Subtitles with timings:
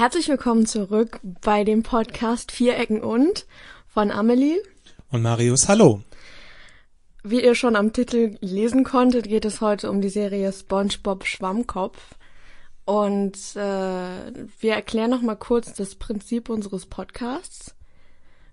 [0.00, 3.44] Herzlich willkommen zurück bei dem Podcast Vierecken und
[3.86, 4.56] von Amelie
[5.10, 5.68] und Marius.
[5.68, 6.00] Hallo.
[7.22, 12.14] Wie ihr schon am Titel lesen konntet, geht es heute um die Serie SpongeBob Schwammkopf.
[12.86, 17.74] Und äh, wir erklären noch mal kurz das Prinzip unseres Podcasts.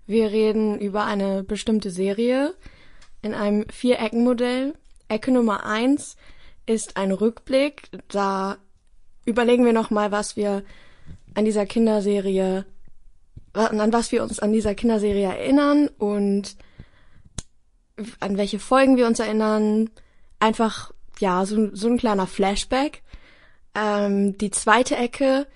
[0.04, 2.54] Wir reden über eine bestimmte Serie
[3.22, 4.74] in einem Viereckenmodell.
[5.08, 6.18] Ecke Nummer eins
[6.66, 7.88] ist ein Rückblick.
[8.08, 8.58] Da
[9.24, 10.62] überlegen wir noch mal, was wir
[11.38, 12.64] an dieser Kinderserie,
[13.52, 16.56] an was wir uns an dieser Kinderserie erinnern und
[18.18, 19.88] an welche Folgen wir uns erinnern.
[20.40, 23.02] Einfach, ja, so, so ein kleiner Flashback.
[23.76, 25.46] Ähm, die zweite Ecke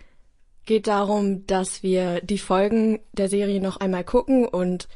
[0.67, 4.87] geht darum, dass wir die Folgen der Serie noch einmal gucken und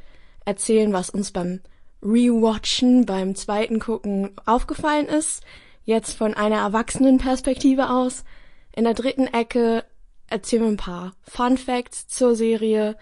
[0.45, 1.63] erzählen, was uns beim
[2.01, 5.43] Rewatchen, beim zweiten Gucken aufgefallen ist.
[5.83, 8.23] Jetzt von einer erwachsenen Perspektive aus.
[8.71, 9.85] In der dritten Ecke
[10.29, 12.97] erzählen wir ein paar Fun Facts zur Serie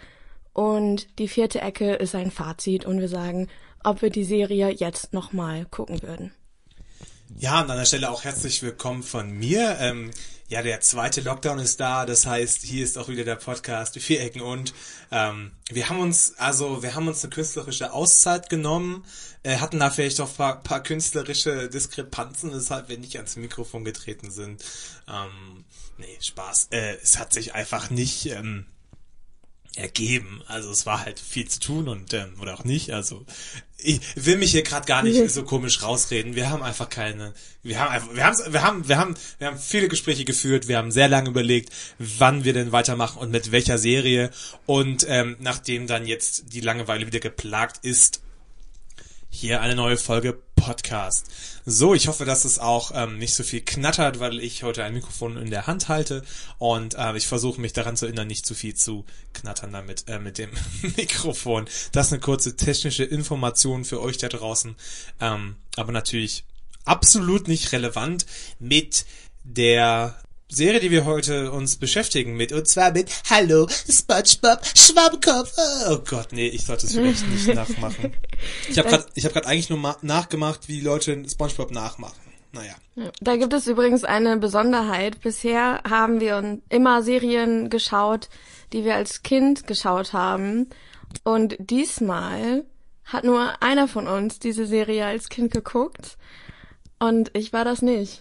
[0.53, 3.49] und die vierte Ecke ist ein Fazit und wir sagen,
[3.83, 6.33] ob wir die Serie jetzt nochmal gucken würden.
[7.37, 9.79] Ja, und an der Stelle auch herzlich willkommen von mir.
[9.81, 10.11] Ähm,
[10.49, 14.21] ja, der zweite Lockdown ist da, das heißt, hier ist auch wieder der Podcast Vier
[14.21, 14.75] Ecken und
[15.11, 19.05] ähm, wir haben uns, also wir haben uns eine künstlerische Auszeit genommen,
[19.43, 24.31] äh, hatten da vielleicht auch paar, paar künstlerische Diskrepanzen, weshalb wir nicht ans Mikrofon getreten
[24.31, 24.63] sind.
[25.09, 25.64] Ähm,
[25.99, 26.69] nee, Spaß.
[26.71, 28.67] Äh, es hat sich einfach nicht ähm,
[29.77, 30.43] ergeben.
[30.47, 32.93] Also es war halt viel zu tun und ähm, oder auch nicht.
[32.93, 33.25] Also
[33.77, 36.35] ich will mich hier gerade gar nicht so komisch rausreden.
[36.35, 37.35] Wir haben einfach keine.
[37.63, 38.15] Wir haben einfach.
[38.15, 38.53] Wir haben.
[38.53, 38.89] Wir haben.
[38.89, 39.15] Wir haben.
[39.39, 40.69] Wir haben viele Gespräche geführt.
[40.69, 44.31] Wir haben sehr lange überlegt, wann wir denn weitermachen und mit welcher Serie.
[44.67, 48.21] Und ähm, nachdem dann jetzt die Langeweile wieder geplagt ist,
[49.35, 51.27] hier eine neue Folge Podcast.
[51.67, 54.95] So, ich hoffe, dass es auch ähm, nicht so viel knattert, weil ich heute ein
[54.95, 56.23] Mikrofon in der Hand halte
[56.59, 60.21] und äh, ich versuche mich daran zu erinnern, nicht zu viel zu knattern damit äh,
[60.21, 60.51] mit dem
[60.97, 61.65] Mikrofon.
[61.91, 64.77] Das ist eine kurze technische Information für euch da draußen,
[65.21, 66.45] ähm, aber natürlich
[66.85, 68.27] absolut nicht relevant
[68.61, 69.05] mit
[69.43, 70.17] der
[70.49, 75.53] Serie, die wir heute uns beschäftigen mit, und zwar mit Hallo, SpongeBob Schwammkopf.
[75.89, 78.15] Oh Gott, nee, ich sollte es vielleicht nicht nachmachen.
[78.69, 82.21] Ich habe gerade ich habe gerade eigentlich nur nachgemacht, wie die Leute SpongeBob nachmachen.
[82.53, 82.75] Naja.
[83.21, 85.21] Da gibt es übrigens eine Besonderheit.
[85.21, 88.29] Bisher haben wir immer Serien geschaut,
[88.73, 90.69] die wir als Kind geschaut haben.
[91.25, 92.65] Und diesmal
[93.05, 96.17] hat nur einer von uns diese Serie als Kind geguckt.
[97.01, 98.21] Und ich war das nicht.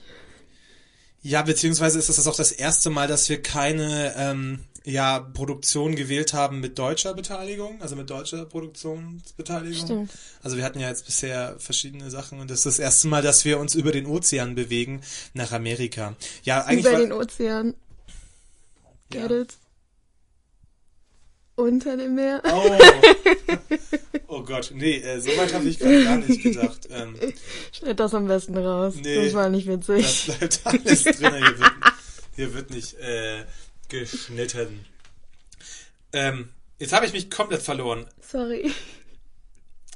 [1.24, 6.34] Ja, beziehungsweise ist das auch das erste Mal, dass wir keine ähm, ja, Produktion gewählt
[6.34, 9.86] haben mit deutscher Beteiligung, also mit deutscher Produktionsbeteiligung.
[9.86, 10.12] Stimmt.
[10.42, 13.46] Also wir hatten ja jetzt bisher verschiedene Sachen und das ist das erste Mal, dass
[13.46, 15.02] wir uns über den Ozean bewegen
[15.34, 16.16] nach Amerika.
[16.44, 17.74] Ja, eigentlich über den Ozean.
[19.10, 19.42] Get ja.
[19.42, 19.58] it?
[21.56, 22.42] Unter dem Meer.
[22.46, 22.72] Oh,
[24.28, 26.88] oh Gott, nee, äh, so weit habe ich gar nicht gedacht.
[26.90, 27.16] Ähm,
[27.72, 28.96] Schnitt das am besten raus.
[28.96, 30.26] Nee, das war nicht witzig.
[30.26, 31.34] Das bleibt alles drin.
[31.36, 31.72] Hier wird,
[32.36, 33.46] hier wird nicht äh,
[33.88, 34.86] geschnitten.
[36.12, 36.50] Ähm,
[36.80, 38.08] jetzt habe ich mich komplett verloren.
[38.22, 38.72] Sorry.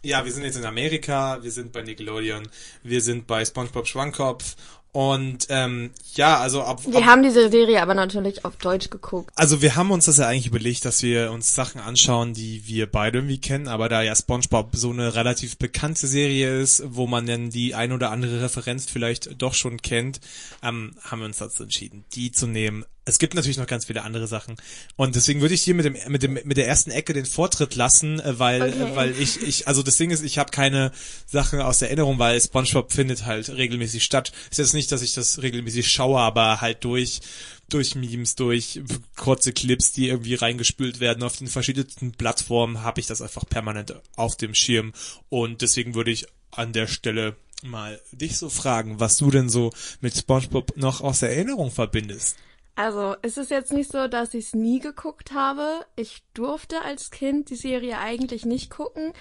[0.04, 2.48] Ja, wir sind jetzt in Amerika, wir sind bei Nickelodeon,
[2.84, 4.56] wir sind bei SpongeBob Schwammkopf
[4.92, 9.32] und ähm, ja, also ab, Wir haben diese Serie aber natürlich auf Deutsch geguckt.
[9.36, 12.92] Also wir haben uns das ja eigentlich überlegt, dass wir uns Sachen anschauen, die wir
[12.92, 17.26] beide irgendwie kennen, aber da ja SpongeBob so eine relativ bekannte Serie ist, wo man
[17.26, 20.20] dann die ein oder andere Referenz vielleicht doch schon kennt,
[20.64, 24.04] ähm, haben wir uns dazu entschieden, die zu nehmen es gibt natürlich noch ganz viele
[24.04, 24.58] andere Sachen.
[24.98, 27.76] Und deswegen würde ich hier mit dem, mit dem, mit der ersten Ecke den Vortritt
[27.76, 28.84] lassen, äh, weil, okay.
[28.84, 30.92] Äh, weil ich, ich, also das Ding ist, ich habe keine
[31.26, 34.34] Sachen aus der Erinnerung, weil SpongeBob findet halt regelmäßig statt.
[34.52, 37.22] Ist jetzt nicht, dass ich das regelmäßig schaue, aber halt durch,
[37.70, 38.82] durch Memes, durch
[39.16, 43.96] kurze Clips, die irgendwie reingespült werden auf den verschiedensten Plattformen, habe ich das einfach permanent
[44.18, 44.92] auf dem Schirm.
[45.30, 49.72] Und deswegen würde ich an der Stelle mal dich so fragen, was du denn so
[50.02, 52.36] mit SpongeBob noch aus der Erinnerung verbindest.
[52.78, 55.84] Also, es ist jetzt nicht so, dass ich es nie geguckt habe.
[55.96, 59.14] Ich durfte als Kind die Serie eigentlich nicht gucken.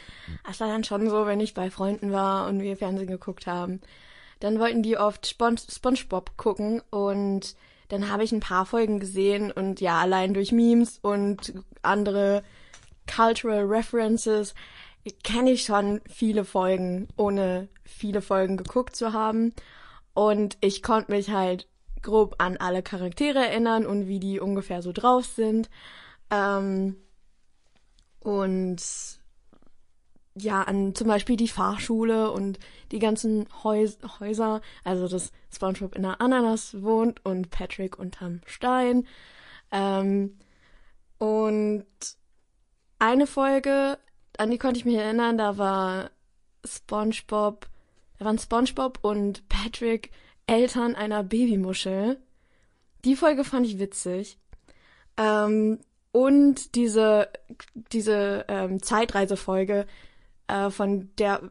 [0.49, 3.81] Es war dann schon so, wenn ich bei Freunden war und wir Fernsehen geguckt haben.
[4.41, 7.57] Dann wollten die oft Spon SpongeBob gucken und
[7.89, 12.43] dann habe ich ein paar Folgen gesehen und ja, allein durch Memes und andere
[13.07, 14.55] Cultural References
[15.25, 19.55] kenne ich schon viele Folgen, ohne viele Folgen geguckt zu haben.
[20.13, 21.69] Und ich konnte mich halt
[22.07, 25.69] grob an alle Charaktere erinnern und wie die ungefähr so drauf sind.
[26.31, 26.97] Ähm,
[28.21, 28.83] und
[30.35, 32.59] ja, an zum Beispiel die Fahrschule und
[32.93, 39.07] die ganzen Häus Häuser, also dass SpongeBob in der Ananas wohnt und Patrick unterm Stein.
[39.71, 40.39] Ähm,
[41.19, 41.87] Und
[42.99, 43.99] eine Folge,
[44.37, 46.11] an die konnte ich mich erinnern, da war
[46.65, 47.67] SpongeBob,
[48.19, 50.11] da waren SpongeBob und Patrick
[50.47, 52.19] Eltern einer Babymuschel.
[53.05, 54.39] Die Folge fand ich witzig.
[55.17, 55.79] Ähm,
[56.13, 57.29] und diese,
[57.93, 59.87] diese ähm, Zeitreisefolge,
[60.49, 61.43] äh, von der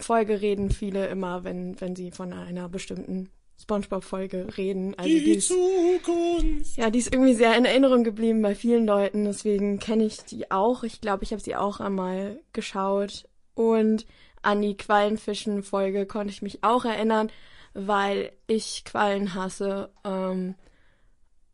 [0.00, 3.30] Folge reden viele immer, wenn, wenn sie von einer bestimmten
[3.60, 4.94] SpongeBob-Folge reden.
[4.96, 6.76] Also die, die ist, Zukunft.
[6.76, 10.50] ja, die ist irgendwie sehr in Erinnerung geblieben bei vielen Leuten, deswegen kenne ich die
[10.50, 10.82] auch.
[10.82, 13.28] Ich glaube, ich habe sie auch einmal geschaut.
[13.54, 14.06] Und
[14.46, 17.30] an die Quallenfischen-Folge konnte ich mich auch erinnern,
[17.74, 19.90] weil ich Quallen hasse.
[20.04, 20.54] Ähm,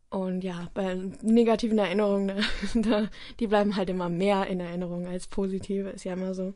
[0.09, 2.45] und ja, bei negativen Erinnerungen,
[2.75, 3.09] da,
[3.39, 6.53] die bleiben halt immer mehr in Erinnerung als positive, ist ja immer so.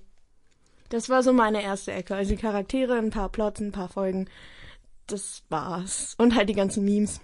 [0.90, 2.16] Das war so meine erste Ecke.
[2.16, 4.30] Also die Charaktere, ein paar Plots, ein paar Folgen.
[5.08, 6.14] Das war's.
[6.20, 7.20] Und halt die ganzen Memes.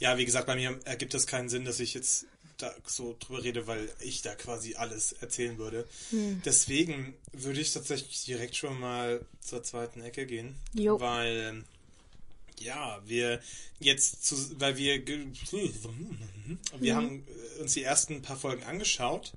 [0.00, 2.26] Ja, wie gesagt, bei mir ergibt es keinen Sinn, dass ich jetzt
[2.58, 5.88] da so drüber rede, weil ich da quasi alles erzählen würde.
[6.10, 6.42] Hm.
[6.44, 10.56] Deswegen würde ich tatsächlich direkt schon mal zur zweiten Ecke gehen.
[10.74, 11.00] Jo.
[11.00, 11.64] Weil,
[12.58, 13.40] ja, wir
[13.78, 15.04] jetzt zu, weil wir,
[16.78, 17.26] wir haben
[17.60, 19.32] uns die ersten paar Folgen angeschaut.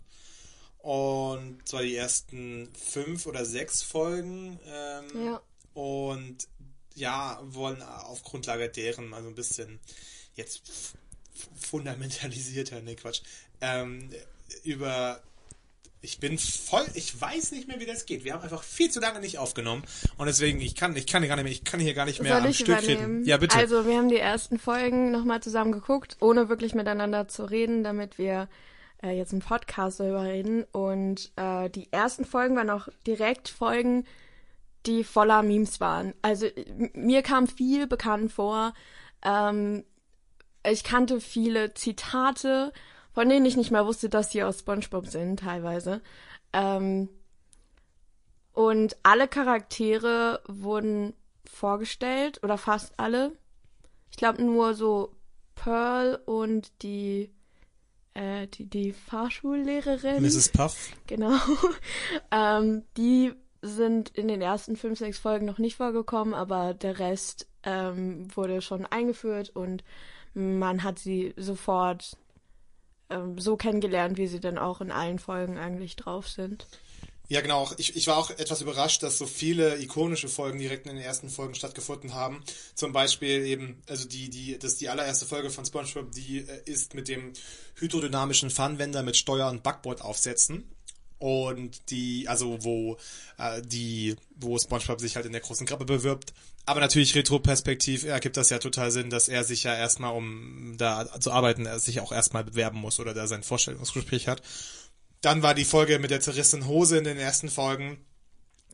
[0.80, 4.60] Und zwar die ersten fünf oder sechs Folgen.
[4.66, 5.42] Ähm, Ja.
[5.76, 6.48] und
[6.96, 9.80] ja, wollen auf Grundlage deren mal so ein bisschen
[10.36, 10.62] jetzt
[11.60, 13.22] fundamentalisierter, ne Quatsch,
[13.62, 14.10] ähm,
[14.64, 15.22] über
[16.02, 18.24] ich bin voll, ich weiß nicht mehr, wie das geht.
[18.24, 19.84] Wir haben einfach viel zu lange nicht aufgenommen
[20.18, 22.22] und deswegen, ich kann, ich kann hier gar nicht mehr, ich kann hier gar nicht
[22.22, 23.18] mehr Soll am Stück übernehmen?
[23.18, 23.26] reden.
[23.26, 23.56] Ja, bitte.
[23.56, 28.18] Also, wir haben die ersten Folgen nochmal zusammen geguckt, ohne wirklich miteinander zu reden, damit
[28.18, 28.50] wir
[29.04, 30.64] äh, jetzt einen Podcast darüber reden.
[30.72, 34.06] Und äh, die ersten Folgen waren auch direkt Folgen,
[34.88, 36.16] die voller Memes waren.
[36.24, 36.48] Also,
[36.94, 38.74] mir kam viel bekannt vor.
[39.24, 39.84] Ähm,
[40.64, 42.72] ich kannte viele Zitate,
[43.14, 46.02] von denen ich nicht mal wusste, dass die aus SpongeBob sind, teilweise.
[46.54, 47.10] Ähm,
[48.54, 51.14] und alle Charaktere wurden
[51.46, 53.32] vorgestellt, oder fast alle.
[54.10, 55.14] Ich glaube nur so
[55.56, 57.32] Pearl und die,
[58.14, 60.22] äh, die, die Fahrschullehrerin.
[60.22, 60.50] Mrs.
[60.50, 60.92] Puff.
[61.08, 61.34] Genau.
[62.32, 67.48] ähm, die sind in den ersten fünf, sechs Folgen noch nicht vorgekommen, aber der Rest
[67.64, 69.84] ähm, wurde schon eingeführt und
[70.34, 72.18] man hat sie sofort
[73.10, 76.68] ähm, so kennengelernt, wie sie dann auch in allen Folgen eigentlich drauf sind.
[77.32, 77.70] Ja, genau.
[77.78, 81.30] Ich, ich war auch etwas überrascht, dass so viele ikonische Folgen direkt in den ersten
[81.30, 82.44] Folgen stattgefunden haben.
[82.76, 86.94] Zum Beispiel eben, also die, die, das die allererste Folge von SpongeBob, die äh, ist
[86.94, 87.32] mit dem
[87.76, 90.70] hydrodynamischen Pfannenwender mit Steuer- und Backbord aufsetzen.
[91.22, 92.98] Und die, also wo
[93.38, 96.34] äh, die, wo SpongeBob sich halt in der großen Krabbe bewirbt.
[96.66, 101.20] Aber natürlich retroperspektiv ergibt das ja total Sinn, dass er sich ja erstmal, um da
[101.20, 104.42] zu arbeiten, er sich auch erstmal bewerben muss oder da sein Vorstellungsgespräch hat.
[105.22, 108.04] Dann war die Folge mit der zerrissenen Hose in den ersten Folgen.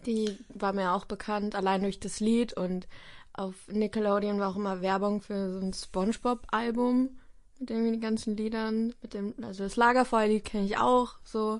[0.05, 2.87] Die war mir auch bekannt, allein durch das Lied und
[3.33, 7.09] auf Nickelodeon war auch immer Werbung für so ein SpongeBob-Album
[7.59, 11.59] mit den ganzen Liedern, mit dem, also das Lagerfeuerlied kenne ich auch, so.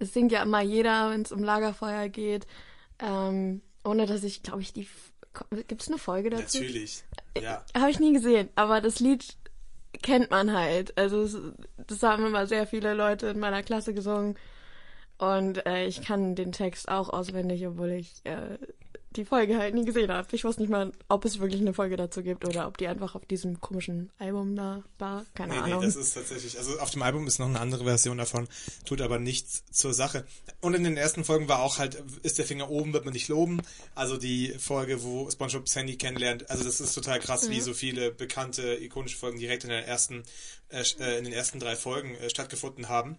[0.00, 2.48] Es singt ja immer jeder, wenn es um Lagerfeuer geht.
[2.98, 4.88] Ähm, ohne dass ich, glaube ich, die.
[5.68, 6.58] Gibt es eine Folge dazu?
[6.58, 7.04] Natürlich.
[7.40, 7.64] Ja.
[7.76, 9.36] Habe ich nie gesehen, aber das Lied
[10.02, 10.98] kennt man halt.
[10.98, 11.38] Also es,
[11.76, 14.36] das haben immer sehr viele Leute in meiner Klasse gesungen.
[15.18, 18.58] Und äh, ich kann den Text auch auswendig, obwohl ich äh,
[19.16, 20.28] die Folge halt nie gesehen habe.
[20.32, 23.16] Ich wusste nicht mal, ob es wirklich eine Folge dazu gibt oder ob die einfach
[23.16, 25.24] auf diesem komischen Album da war.
[25.34, 25.80] Keine Nee, Ahnung.
[25.80, 28.46] nee, das ist tatsächlich, also auf dem Album ist noch eine andere Version davon,
[28.84, 30.24] tut aber nichts zur Sache.
[30.60, 33.28] Und in den ersten Folgen war auch halt, ist der Finger oben, wird man nicht
[33.28, 33.62] loben.
[33.96, 38.12] Also die Folge, wo SpongeBob Sandy kennenlernt, also das ist total krass, wie so viele
[38.12, 40.22] bekannte, ikonische Folgen direkt in, ersten,
[40.68, 43.16] äh, äh, in den ersten drei Folgen äh, stattgefunden haben.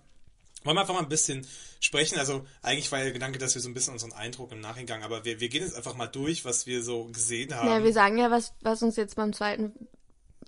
[0.64, 1.46] Wollen wir einfach mal ein bisschen
[1.80, 2.20] sprechen?
[2.20, 5.04] Also eigentlich war ja der Gedanke, dass wir so ein bisschen unseren Eindruck im Nachhinein,
[5.04, 7.68] aber wir, wir gehen jetzt einfach mal durch, was wir so gesehen haben.
[7.68, 9.74] ja, wir sagen ja, was, was uns jetzt beim zweiten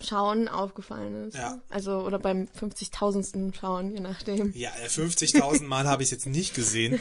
[0.01, 1.35] Schauen aufgefallen ist.
[1.37, 1.59] Ja.
[1.69, 3.55] Also, oder beim 50.000.
[3.55, 4.51] Schauen, je nachdem.
[4.53, 6.99] Ja, äh, 50.000 Mal habe ich es jetzt nicht gesehen.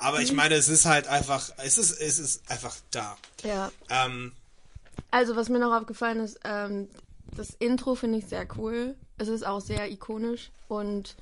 [0.00, 3.16] Aber ich meine, es ist halt einfach, es ist, es ist einfach da.
[3.42, 3.70] Ja.
[3.90, 4.32] Ähm,
[5.10, 6.88] Also, was mir noch aufgefallen ist, ähm,
[7.36, 8.94] das Intro finde ich sehr cool.
[9.18, 11.16] Es ist auch sehr ikonisch und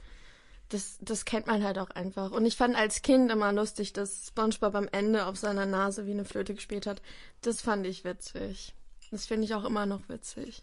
[0.68, 2.30] das, das kennt man halt auch einfach.
[2.32, 6.12] Und ich fand als Kind immer lustig, dass SpongeBob am Ende auf seiner Nase wie
[6.12, 7.02] eine Flöte gespielt hat.
[7.42, 8.74] Das fand ich witzig.
[9.10, 10.62] Das finde ich auch immer noch witzig.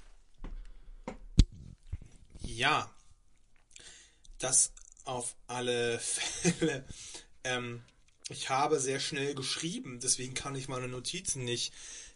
[2.39, 2.89] ja,
[4.37, 4.73] das
[5.05, 6.85] auf alle Fälle.
[7.43, 7.83] Ähm,
[8.29, 11.73] ich habe sehr schnell geschrieben, deswegen kann ich meine Notizen nicht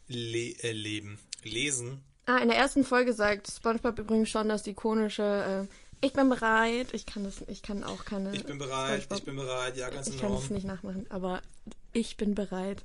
[0.07, 2.03] le äh, leben, lesen.
[2.25, 6.93] Ah, in der ersten Folge sagt SpongeBob übrigens schon das ikonische äh, Ich bin bereit.
[6.93, 8.33] Ich kann das, ich kann auch keine.
[8.35, 11.41] Ich bin bereit, ich bin bereit, ja, ganz Ich kann es nicht nachmachen, aber
[11.93, 12.83] ich bin bereit.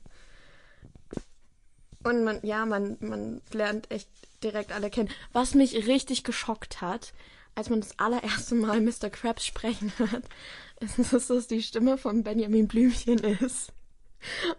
[2.04, 4.08] Und man, ja, man, man lernt echt
[4.42, 5.10] direkt alle kennen.
[5.32, 7.12] Was mich richtig geschockt hat,
[7.54, 9.10] als man das allererste Mal Mr.
[9.10, 10.24] Krabs sprechen hört,
[10.80, 13.72] ist, dass das die Stimme von Benjamin Blümchen ist.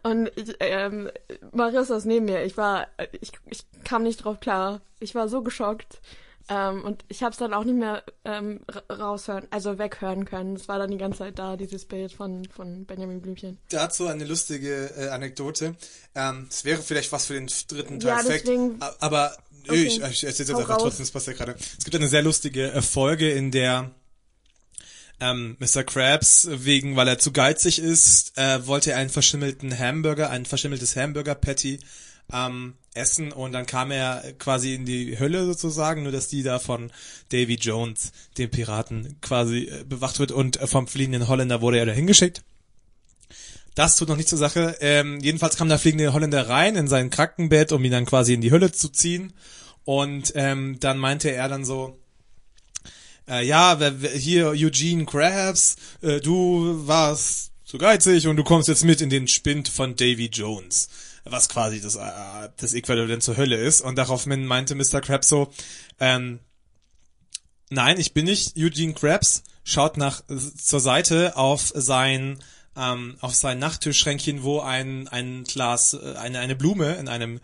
[0.04, 1.10] Und ich, ähm,
[1.52, 2.44] Marissa ist neben mir.
[2.44, 2.88] Ich war,
[3.20, 4.82] ich, ich kam nicht drauf klar.
[5.00, 6.02] Ich war so geschockt.
[6.50, 8.60] Ähm, und ich habe es dann auch nicht mehr ähm,
[8.92, 10.56] raushören, also weghören können.
[10.56, 13.58] Es war dann die ganze Zeit da, dieses Bild von, von Benjamin Blümchen.
[13.70, 15.76] Dazu eine lustige äh, Anekdote.
[16.16, 18.10] Ähm, es wäre vielleicht was für den dritten Teil.
[18.10, 19.84] Ja, deswegen, aber okay.
[19.84, 20.84] ich, ich erzähle jetzt einfach raus.
[20.84, 21.56] trotzdem, es passt ja gerade.
[21.78, 23.92] Es gibt eine sehr lustige äh, Folge, in der
[25.22, 25.84] ähm, Mr.
[25.84, 30.98] Krabs, wegen, weil er zu geizig ist, äh, wollte er einen verschimmelten Hamburger, ein verschimmeltes
[30.98, 31.80] Hamburger-Patty
[32.32, 36.60] ähm, essen und dann kam er quasi in die Hölle sozusagen, nur dass die da
[36.60, 36.92] von
[37.30, 41.86] Davy Jones, dem Piraten, quasi äh, bewacht wird und äh, vom fliegenden Holländer wurde er
[41.86, 42.44] da hingeschickt.
[43.76, 44.78] Das tut noch nicht zur Sache.
[44.82, 48.42] Ähm, jedenfalls kam der fliegende Holländer rein in sein Krankenbett, um ihn dann quasi in
[48.42, 49.34] die Hölle zu ziehen.
[49.84, 51.98] Und ähm, dann meinte er dann so,
[53.28, 53.80] äh, ja,
[54.14, 59.28] hier Eugene Krabs, äh, du warst zu geizig und du kommst jetzt mit in den
[59.28, 60.90] Spind von Davy Jones
[61.26, 63.82] was quasi das, äh, das Äquivalent zur Hölle ist.
[63.82, 65.02] Und daraufhin meinte Mr.
[65.02, 65.52] Krabs so,
[66.00, 66.40] ähm,
[67.70, 70.24] nein, ich bin nicht Eugene Krabs, schaut nach
[70.58, 72.40] zur Seite auf sein
[72.76, 77.40] ähm, auf sein Nachttischschränkchen, wo ein ein Glas äh, eine eine Blume in einem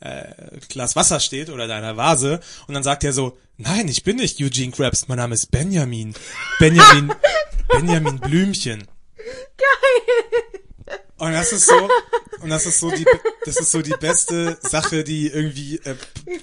[0.00, 4.04] äh, Glas Wasser steht oder in einer Vase und dann sagt er so, nein, ich
[4.04, 6.14] bin nicht Eugene Krabs, mein Name ist Benjamin.
[6.58, 7.12] Benjamin
[7.68, 8.86] Benjamin Blümchen.
[9.56, 10.60] Geil.
[11.20, 11.88] Und das ist so,
[12.40, 13.04] und das ist so die,
[13.44, 15.94] das ist so die beste Sache, die irgendwie äh,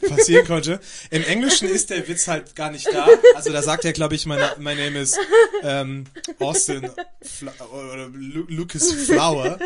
[0.08, 0.80] passieren konnte.
[1.10, 3.08] Im Englischen ist der Witz halt gar nicht da.
[3.36, 5.18] Also da sagt er, glaube ich, mein, my name is
[5.64, 6.06] ähm,
[6.38, 6.92] Austin
[7.24, 9.58] Fla oder Lu Lucas Flower.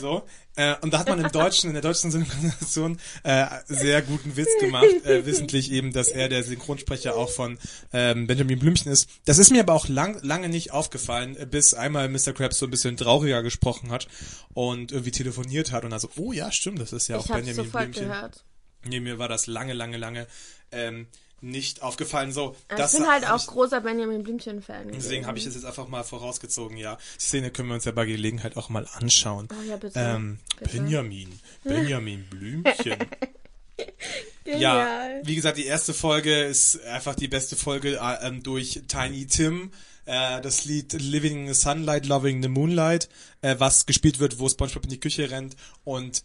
[0.00, 0.22] So.
[0.56, 4.50] Äh, und da hat man im Deutschen, in der deutschen Synchronisation äh, sehr guten Witz
[4.60, 7.58] gemacht, äh, wissentlich eben, dass er der Synchronsprecher auch von
[7.92, 9.08] ähm, Benjamin Blümchen ist.
[9.24, 12.32] Das ist mir aber auch lang, lange nicht aufgefallen, bis einmal Mr.
[12.32, 14.08] Krabs so ein bisschen trauriger gesprochen hat
[14.54, 17.70] und irgendwie telefoniert hat und also, oh ja, stimmt, das ist ja auch ich Benjamin
[17.70, 18.08] Blümchen.
[18.08, 18.44] Gehört.
[18.86, 20.26] Nee, mir war das lange, lange, lange
[20.70, 21.06] ähm,
[21.40, 22.32] nicht aufgefallen.
[22.32, 24.92] So, ich das bin halt auch ich, großer Benjamin Blümchen-Fan.
[24.92, 26.96] Deswegen habe ich das jetzt einfach mal vorausgezogen, ja.
[27.16, 29.48] Die Szene können wir uns ja bei Gelegenheit auch mal anschauen.
[29.50, 29.98] Oh ja, bitte.
[29.98, 30.76] Ähm, bitte.
[30.76, 31.38] Benjamin.
[31.64, 32.98] Benjamin Blümchen.
[34.44, 39.26] ja, wie gesagt, die erste Folge ist einfach die beste Folge äh, ähm, durch Tiny
[39.26, 39.70] Tim.
[40.06, 43.08] Äh, das Lied Living in the Sunlight, Loving the Moonlight,
[43.42, 46.24] äh, was gespielt wird, wo SpongeBob in die Küche rennt und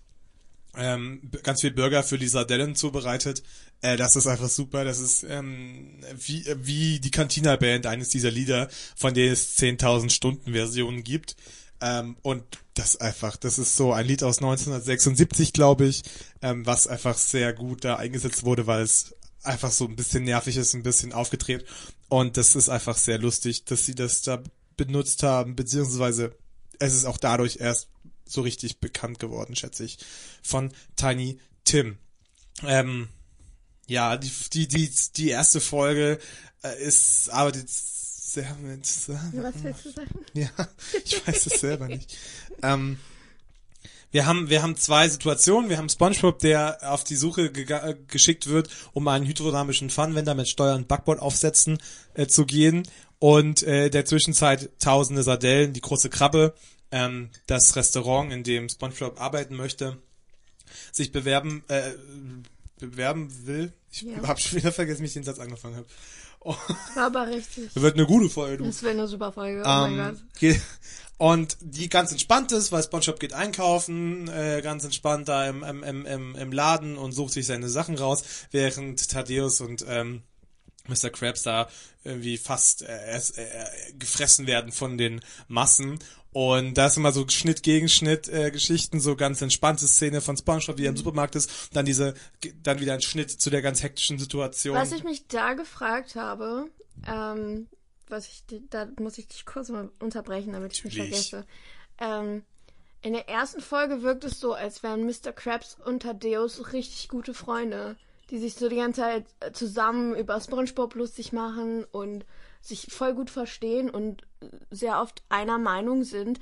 [0.76, 3.44] ähm, ganz viel Burger für die Sardellen zubereitet.
[3.82, 4.84] Äh, das ist einfach super.
[4.84, 10.54] Das ist ähm, wie, wie die Cantina-Band, eines dieser Lieder, von denen es 10.000 Stunden
[10.54, 11.36] Versionen gibt.
[11.82, 12.44] Ähm, und
[12.74, 16.04] das einfach, das ist so ein Lied aus 1976, glaube ich,
[16.42, 20.58] ähm, was einfach sehr gut da eingesetzt wurde, weil es einfach so ein bisschen nervig
[20.58, 21.66] ist, ein bisschen aufgedreht.
[22.10, 24.42] Und das ist einfach sehr lustig, dass sie das da
[24.76, 26.36] benutzt haben, beziehungsweise
[26.80, 27.90] es ist auch dadurch erst
[28.26, 29.98] so richtig bekannt geworden, schätze ich,
[30.42, 31.98] von Tiny Tim.
[32.64, 33.10] Ähm,
[33.88, 36.20] ja, die, die, die, die erste Folge
[36.64, 38.82] äh, ist, arbeitet sehr mit.
[39.08, 40.26] Was willst du sagen?
[40.34, 40.50] Ja,
[41.04, 42.18] ich weiß es selber nicht.
[42.62, 43.00] Ähm,
[44.12, 45.70] wir haben, wir haben zwei Situationen.
[45.70, 50.48] Wir haben SpongeBob, der auf die Suche ge geschickt wird, um einen hydrodynamischen Funwender mit
[50.48, 51.78] Steuer und Backbord aufsetzen
[52.16, 52.84] äh, zu gehen.
[53.20, 56.56] Und äh, der Zwischenzeit tausende Sardellen, die große Krabbe,
[56.92, 59.98] ähm, das Restaurant, in dem SpongeBob arbeiten möchte,
[60.92, 61.92] sich bewerben, äh,
[62.80, 63.74] bewerben will.
[63.92, 64.28] Ich ja.
[64.28, 65.88] habe schon wieder vergessen, wie ich den Satz angefangen habe.
[66.42, 66.56] Oh.
[66.96, 67.70] War aber richtig.
[67.74, 68.58] Das wird eine gute Folge.
[68.58, 68.64] Du.
[68.64, 69.62] Das wird eine super Folge.
[69.66, 70.56] Oh ähm, mein Gott.
[71.20, 76.06] Und die ganz entspannt ist, weil SpongeBob geht einkaufen, äh, ganz entspannt da im, im,
[76.06, 80.24] im, im Laden und sucht sich seine Sachen raus, während Thaddeus und ähm,
[80.88, 81.10] Mr.
[81.10, 81.68] Krabs da
[82.06, 86.00] irgendwie fast äh, äh, gefressen werden von den Massen.
[86.32, 90.38] Und da ist immer so Schnitt gegen Schnitt äh, Geschichten, so ganz entspannte Szene von
[90.38, 91.00] SpongeBob, wie er im mhm.
[91.00, 92.14] Supermarkt ist, dann diese,
[92.64, 94.78] dann wieder ein Schnitt zu der ganz hektischen Situation.
[94.78, 96.70] Was ich mich da gefragt habe,
[97.06, 97.68] ähm,
[98.10, 101.46] was ich, da muss ich dich kurz mal unterbrechen, damit ich nicht vergesse.
[102.00, 102.44] Ähm,
[103.02, 105.32] in der ersten Folge wirkt es so, als wären Mr.
[105.32, 107.96] Krabs und Thaddeus richtig gute Freunde,
[108.30, 112.26] die sich so die ganze Zeit äh, zusammen über SpongeBob lustig machen und
[112.62, 114.24] sich voll gut verstehen und
[114.70, 116.40] sehr oft einer Meinung sind.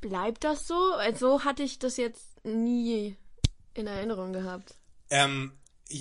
[0.00, 0.92] Bleibt das so?
[0.94, 3.16] Also hatte ich das jetzt nie
[3.74, 4.74] in Erinnerung gehabt.
[5.10, 5.52] Ähm,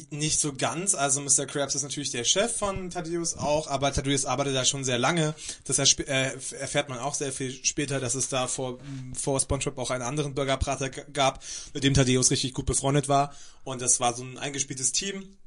[0.10, 0.96] nicht so ganz.
[0.96, 1.46] Also Mr.
[1.46, 5.36] Krabs ist natürlich der Chef von Thaddeus auch, aber Thaddeus arbeitet da schon sehr lange.
[5.66, 8.80] Das äh, erfährt man auch sehr viel später, dass es da vor,
[9.14, 11.44] vor SpongeBob auch einen anderen Burgerbrater gab,
[11.74, 13.34] mit dem Thaddeus richtig gut befreundet war.
[13.64, 15.38] Und das war so ein eingespieltes Team.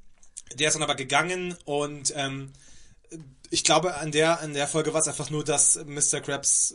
[0.54, 2.52] Der ist dann aber gegangen und ähm,
[3.50, 6.20] ich glaube, an der, an der Folge war es einfach nur, dass Mr.
[6.20, 6.74] Krabs äh,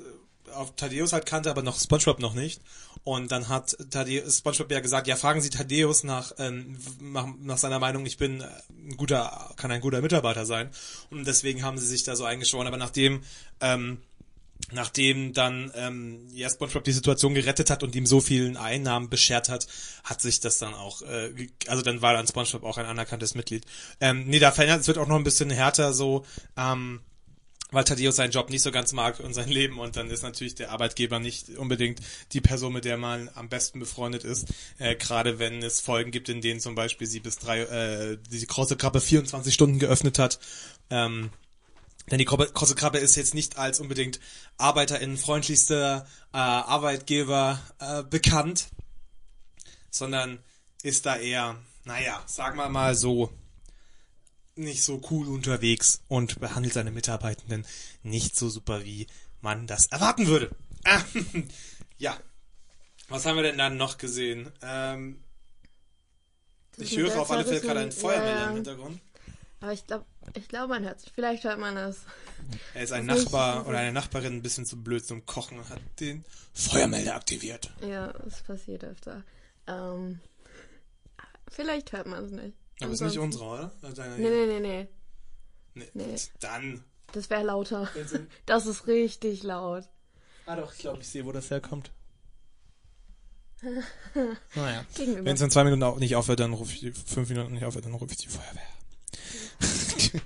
[0.53, 2.61] auf Thaddeus halt kannte, aber noch SpongeBob noch nicht.
[3.03, 7.57] Und dann hat Thaddeus, SpongeBob ja gesagt, ja, fragen Sie Thaddeus nach, ähm, nach, nach
[7.57, 10.69] seiner Meinung, ich bin äh, ein guter, kann ein guter Mitarbeiter sein.
[11.09, 12.67] Und deswegen haben sie sich da so eingeschworen.
[12.67, 13.21] Aber nachdem,
[13.61, 13.99] ähm,
[14.71, 19.49] nachdem dann ähm, ja, SpongeBob die Situation gerettet hat und ihm so vielen Einnahmen beschert
[19.49, 19.67] hat,
[20.03, 23.65] hat sich das dann auch, äh, also dann war dann SpongeBob auch ein anerkanntes Mitglied.
[24.01, 26.25] Ähm, nee, da verändert es wird auch noch ein bisschen härter so,
[26.57, 27.01] ähm,
[27.71, 30.55] weil Thaddeus seinen Job nicht so ganz mag und sein Leben und dann ist natürlich
[30.55, 31.99] der Arbeitgeber nicht unbedingt
[32.31, 34.47] die Person, mit der man am besten befreundet ist,
[34.79, 38.45] äh, gerade wenn es Folgen gibt, in denen zum Beispiel sie bis drei, äh, die
[38.45, 40.39] große Krabbe 24 Stunden geöffnet hat,
[40.89, 41.29] ähm,
[42.09, 44.19] denn die große Krabbe ist jetzt nicht als unbedingt
[44.57, 48.69] arbeiterinnenfreundlichster äh, Arbeitgeber äh, bekannt,
[49.91, 50.39] sondern
[50.81, 53.31] ist da eher, naja, sagen wir mal so,
[54.59, 57.65] nicht so cool unterwegs und behandelt seine Mitarbeitenden
[58.03, 59.07] nicht so super, wie
[59.41, 60.49] man das erwarten würde.
[61.97, 62.17] Ja.
[63.09, 64.49] Was haben wir denn dann noch gesehen?
[64.61, 65.21] Ähm,
[66.77, 68.55] ich höre auf alle Fälle gerade einen Feuermelder ja, im.
[68.55, 69.01] Hintergrund.
[69.59, 71.97] Aber ich glaube, ich glaube, man hört Vielleicht hört man das.
[72.73, 75.25] Er ist ein Das ist Nachbar nicht- oder eine Nachbarin ein bisschen zu blöd zum
[75.25, 76.23] Kochen und hat den
[76.53, 77.69] Feuermelder aktiviert.
[77.81, 79.23] Ja, das passiert öfter.
[79.67, 80.21] Ähm,
[81.49, 82.55] vielleicht hört man es nicht.
[82.81, 83.71] Aber ist nicht Ansonsten- unsere, oder?
[83.93, 84.87] Deine Nee, nee, nee, nee.
[85.73, 85.89] Nee.
[85.93, 86.15] nee.
[86.39, 86.83] Dann.
[87.11, 87.89] Das wäre lauter.
[88.45, 89.85] Das ist richtig laut.
[90.45, 91.91] Ah doch, ich glaube, ich sehe, wo das herkommt.
[94.55, 94.85] naja.
[94.95, 97.65] Wenn es in zwei Minuten auch nicht aufhört, dann rufe ich die, fünf Minuten nicht
[97.65, 98.63] aufhört, dann rufe ich die Feuerwehr.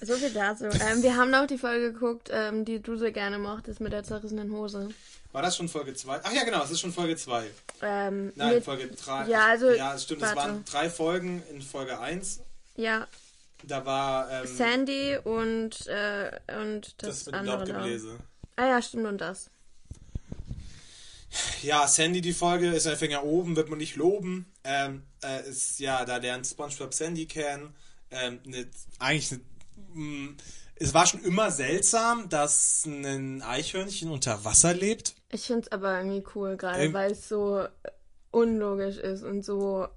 [0.00, 0.64] So viel dazu.
[0.64, 4.04] Ähm, wir haben noch die Folge geguckt, ähm, die du so gerne mochtest mit der
[4.04, 4.90] zerrissenen Hose.
[5.32, 6.20] War das schon Folge 2?
[6.22, 7.50] Ach ja, genau, es ist schon Folge 2.
[7.82, 9.28] Ähm, Nein, mit, Folge 3.
[9.28, 10.36] Ja, also, Ja, es stimmt, es warte.
[10.36, 12.40] waren drei Folgen in Folge 1.
[12.76, 13.06] ja,
[13.64, 17.56] Da war ähm, Sandy und, äh, und das, das mit andere.
[17.58, 18.18] Laubgebläse.
[18.56, 19.50] Ah ja, stimmt, und das.
[21.62, 24.46] Ja, Sandy, die Folge ist ein Finger oben, wird man nicht loben.
[24.64, 27.74] Ähm, äh, ist ja, da lernt SpongeBob Sandy kennen.
[28.10, 28.66] Ähm, ne,
[28.98, 29.40] eigentlich, ne,
[29.94, 30.34] mh,
[30.80, 35.14] es war schon immer seltsam, dass ein Eichhörnchen unter Wasser lebt.
[35.30, 36.92] Ich find's aber irgendwie cool, gerade Ähm.
[36.92, 37.66] weil es so
[38.30, 39.88] unlogisch ist und so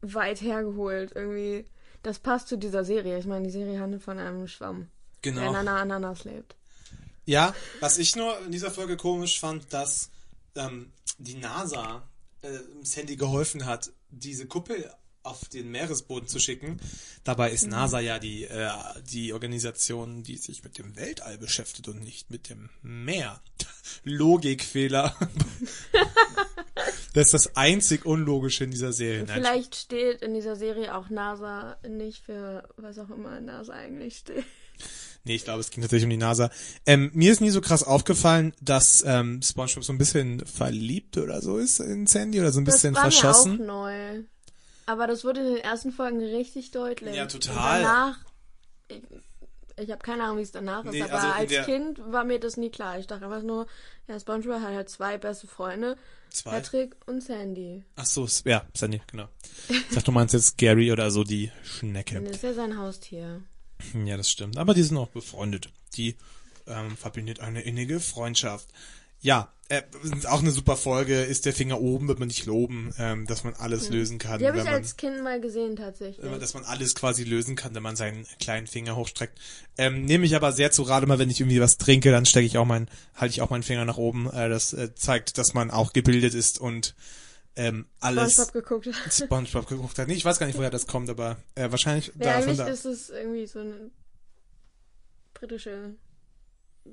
[0.00, 1.12] weit hergeholt.
[1.14, 1.64] Irgendwie,
[2.02, 3.18] das passt zu dieser Serie.
[3.18, 4.88] Ich meine, die Serie handelt von einem Schwamm,
[5.24, 5.52] der in Genau.
[5.54, 6.54] einer Ananas lebt.
[7.24, 10.10] Ja, was ich nur in dieser Folge komisch fand, dass
[10.56, 12.02] ähm, die NASA
[12.42, 14.90] äh, Sandy geholfen hat, diese Kuppel
[15.22, 16.80] auf den Meeresboden zu schicken.
[17.24, 18.70] Dabei ist NASA ja die, äh,
[19.10, 23.40] die Organisation, die sich mit dem Weltall beschäftigt und nicht mit dem Meer.
[24.04, 25.16] Logikfehler.
[27.14, 29.26] das ist das einzig Unlogische in dieser Serie.
[29.26, 34.44] Vielleicht steht in dieser Serie auch NASA nicht für was auch immer NASA eigentlich steht.
[35.24, 36.50] Nee, ich glaube, es ging tatsächlich um die NASA.
[36.84, 41.40] Ähm, mir ist nie so krass aufgefallen, dass ähm, SpongeBob so ein bisschen verliebt oder
[41.40, 43.58] so ist in Sandy oder so ein bisschen das war verschossen.
[43.58, 44.22] mir auch neu.
[44.86, 47.14] Aber das wurde in den ersten Folgen richtig deutlich.
[47.14, 47.54] Ja, total.
[47.56, 48.18] Und danach,
[48.88, 49.02] ich,
[49.76, 52.40] ich habe keine Ahnung, wie es danach ist, Nee, aber also als Kind war mir
[52.40, 52.98] das nie klar.
[52.98, 53.66] Ich dachte einfach nur,
[54.08, 55.96] ja, SpongeBob hat halt zwei beste Freunde,
[56.30, 56.50] Zwei.
[56.50, 57.84] Patrick und Sandy.
[57.96, 59.28] Ach so, ja, Sandy, genau.
[59.68, 62.20] Ich dachte, du meinst jetzt Gary oder so die Schnecke.
[62.22, 63.42] Das ist ja sein Haustier.
[64.04, 64.58] Ja, das stimmt.
[64.58, 65.70] Aber die sind auch befreundet.
[65.96, 66.16] Die
[66.66, 68.68] ähm, verbindet eine innige Freundschaft.
[69.22, 71.22] Ja, äh, ist auch eine super Folge.
[71.22, 74.46] Ist der Finger oben, wird man nicht loben, ähm, dass man alles lösen kann, Die
[74.46, 76.26] habe ich man, als Kind mal gesehen tatsächlich.
[76.30, 79.38] äh, dass man alles quasi lösen kann, wenn man seinen kleinen Finger hochstreckt.
[79.78, 82.44] Ähm, nehme ich aber sehr zu Rate mal, wenn ich irgendwie was trinke, dann stecke
[82.44, 84.28] ich auch mein, halte ich auch meinen Finger nach oben.
[84.30, 86.94] Äh, das äh, zeigt, dass man auch gebildet ist und
[87.56, 88.88] ähm, alles SpongeBob geguckt.
[89.12, 90.08] SpongeBob geguckt hat.
[90.08, 92.66] Nee, ich weiß gar nicht, woher das kommt, aber äh, wahrscheinlich Ja, davon eigentlich da.
[92.66, 93.90] ist es irgendwie so eine
[95.34, 95.94] britische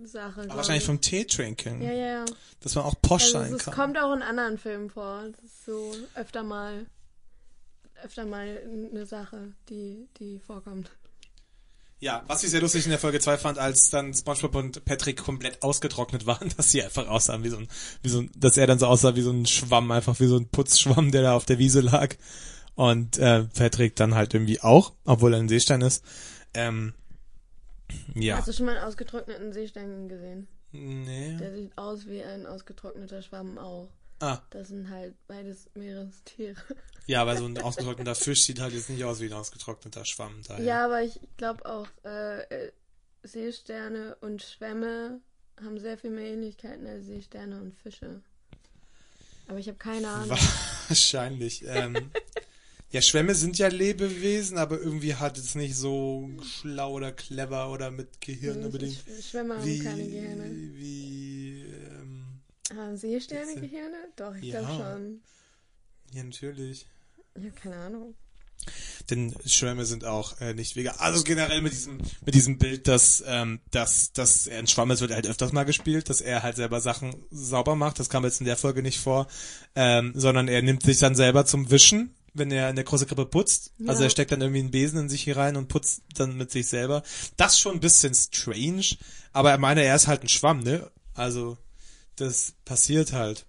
[0.03, 0.43] Sache.
[0.43, 0.87] glaub wahrscheinlich ich.
[0.87, 1.81] vom Tee trinken.
[1.81, 2.25] Ja, ja.
[2.61, 3.73] Dass man auch posch Also sein es kann.
[3.73, 5.23] kommt auch in anderen Filmen vor.
[5.31, 6.85] Das ist so öfter mal
[8.03, 8.57] öfter mal
[8.91, 10.89] eine Sache, die, die vorkommt.
[12.01, 15.17] Ja, was ich sehr lustig in der Folge 2 fand, als dann SpongeBob und Patrick
[15.17, 17.67] komplett ausgetrocknet waren, dass sie einfach aussahen wie so ein,
[18.01, 20.37] wie so ein, dass er dann so aussah wie so ein Schwamm, einfach wie so
[20.37, 22.15] ein Putzschwamm, der da auf der Wiese lag.
[22.75, 26.01] Und äh, Patrick dann halt irgendwie auch, obwohl er ein Seestein ist.
[26.53, 26.93] Ähm,
[28.15, 28.37] ja.
[28.37, 30.47] Hast du schon mal einen ausgetrockneten Seestein gesehen?
[30.71, 31.35] nee.
[31.39, 33.89] Der sieht aus wie ein ausgetrockneter Schwamm auch.
[34.19, 34.39] Ah.
[34.49, 36.55] Das sind halt beides Meerestiere.
[37.07, 40.41] Ja, weil so ein ausgetrockneter Fisch sieht halt jetzt nicht aus wie ein ausgetrockneter Schwamm.
[40.47, 40.63] Daher.
[40.63, 42.71] Ja, aber ich glaube auch, äh, äh,
[43.23, 45.19] Seesterne und Schwämme
[45.63, 48.21] haben sehr viel mehr Ähnlichkeiten als Seesterne und Fische.
[49.47, 50.37] Aber ich habe keine Ahnung.
[50.87, 51.63] Wahrscheinlich.
[51.65, 52.11] ähm,
[52.91, 57.91] ja, Schwämme sind ja Lebewesen, aber irgendwie hat es nicht so schlau oder clever oder
[57.91, 58.95] mit Gehirn unbedingt.
[58.97, 60.45] Sch- Schwämme haben Wie, keine Gehirne.
[60.73, 62.25] wie, ähm,
[62.75, 63.97] Haben Seesterne Gehirne?
[64.15, 64.59] Doch, ich Ja.
[64.61, 65.21] glaube schon.
[66.13, 66.87] ja, natürlich.
[67.39, 68.15] Ja, keine Ahnung.
[69.09, 70.95] Denn Schwämme sind auch äh, nicht vegan.
[70.97, 74.99] Also generell mit diesem mit diesem Bild, dass ähm, dass dass er ein Schwamm ist,
[75.01, 77.99] wird halt öfters mal gespielt, dass er halt selber Sachen sauber macht.
[77.99, 79.27] Das kam jetzt in der Folge nicht vor,
[79.75, 83.25] ähm, sondern er nimmt sich dann selber zum Wischen, wenn er in der große Krippe
[83.25, 83.71] putzt.
[83.87, 84.07] Also Ja.
[84.07, 86.67] er steckt dann irgendwie einen Besen in sich hier rein und putzt dann mit sich
[86.67, 87.03] selber.
[87.37, 88.85] Das schon ein bisschen strange,
[89.33, 90.89] aber er meine, er ist halt ein Schwamm, ne?
[91.13, 91.57] Also
[92.15, 93.45] das passiert halt.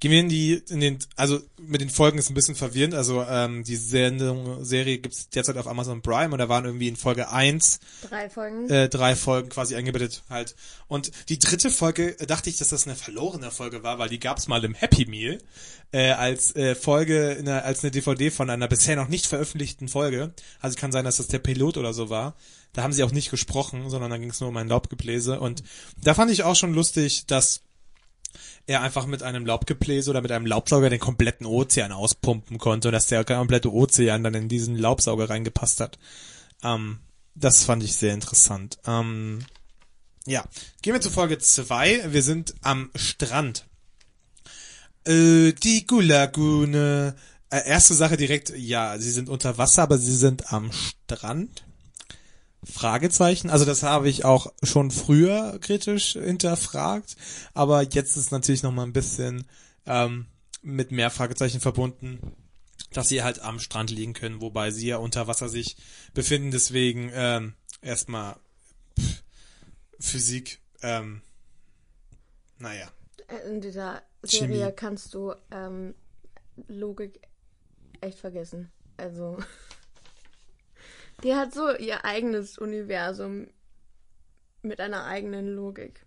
[0.00, 2.94] Gehen wir in die, in den, also mit den Folgen ist ein bisschen verwirrend.
[2.94, 6.96] Also ähm, die Sendung, Serie gibt's derzeit auf Amazon Prime und da waren irgendwie in
[6.96, 8.70] Folge 1 Drei Folgen.
[8.70, 10.54] äh, drei Folgen quasi eingebettet halt.
[10.86, 14.20] Und die dritte Folge äh, dachte ich, dass das eine verlorene Folge war, weil die
[14.20, 15.38] gab's mal im Happy Meal
[15.92, 19.88] äh, als äh, Folge, in einer, als eine DVD von einer bisher noch nicht veröffentlichten
[19.88, 20.32] Folge.
[20.60, 22.36] Also kann sein, dass das der Pilot oder so war.
[22.72, 25.40] Da haben sie auch nicht gesprochen, sondern da ging's nur um ein Laubgebläse.
[25.40, 25.62] Und
[26.02, 27.62] da fand ich auch schon lustig, dass
[28.66, 32.92] er einfach mit einem Laubgebläse oder mit einem Laubsauger den kompletten Ozean auspumpen konnte und
[32.92, 35.98] dass der komplette Ozean dann in diesen Laubsauger reingepasst hat.
[36.62, 36.98] Ähm,
[37.34, 38.78] das fand ich sehr interessant.
[38.86, 39.40] Ähm,
[40.26, 40.44] ja,
[40.82, 42.12] gehen wir zu Folge zwei.
[42.12, 43.66] Wir sind am Strand.
[45.06, 47.16] Äh, die Gulagune.
[47.50, 51.64] Äh, erste Sache direkt, ja, sie sind unter Wasser, aber sie sind am Strand.
[52.64, 53.50] Fragezeichen.
[53.50, 57.16] Also das habe ich auch schon früher kritisch hinterfragt,
[57.54, 59.46] aber jetzt ist natürlich noch mal ein bisschen
[59.86, 60.26] ähm,
[60.62, 62.20] mit mehr Fragezeichen verbunden,
[62.92, 65.76] dass sie halt am Strand liegen können, wobei sie ja unter Wasser sich
[66.14, 66.50] befinden.
[66.50, 68.36] Deswegen ähm, erstmal
[68.98, 69.22] pff,
[70.00, 70.60] Physik.
[70.82, 71.22] Ähm,
[72.58, 72.88] naja.
[73.48, 74.56] In dieser Chemie.
[74.56, 75.94] Serie kannst du ähm,
[76.66, 77.20] Logik
[78.00, 78.70] echt vergessen.
[78.96, 79.38] Also,
[81.22, 83.48] die hat so ihr eigenes Universum
[84.62, 86.04] mit einer eigenen Logik.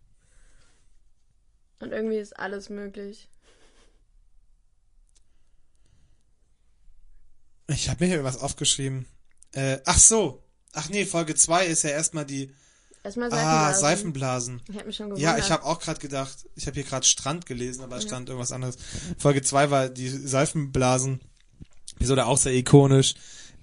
[1.79, 3.27] Und irgendwie ist alles möglich.
[7.67, 9.07] Ich habe mir hier was aufgeschrieben.
[9.53, 10.43] Äh, ach so.
[10.73, 12.53] Ach nee, Folge 2 ist ja erstmal die
[13.03, 13.81] Erstmal Ah, Seifenblasen.
[13.81, 14.61] Seifenblasen.
[14.69, 15.37] Ich hab mich schon gewundert.
[15.37, 18.29] Ja, ich habe auch gerade gedacht, ich habe hier gerade Strand gelesen, aber es stand
[18.29, 18.77] irgendwas anderes.
[19.17, 21.19] Folge 2 war die Seifenblasen.
[21.95, 23.15] Episode auch sehr ikonisch.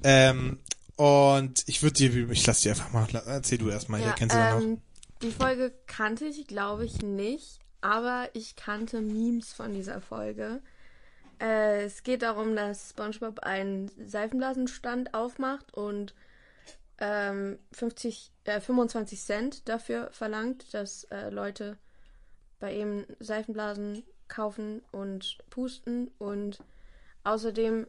[0.03, 0.59] Ähm,
[0.99, 4.39] und ich würde dir, ich lass dir einfach mal, erzähl du erstmal, hier, kennst du
[4.41, 4.61] ja noch.
[4.61, 4.83] ähm,
[5.23, 10.61] Die Folge kannte ich, glaube ich, nicht, aber ich kannte Memes von dieser Folge.
[11.41, 16.15] Äh, es geht darum, dass SpongeBob einen Seifenblasenstand aufmacht und
[16.99, 21.79] ähm, 50, äh, 25 Cent dafür verlangt, dass äh, Leute
[22.59, 26.59] bei ihm Seifenblasen kaufen und pusten und
[27.23, 27.87] außerdem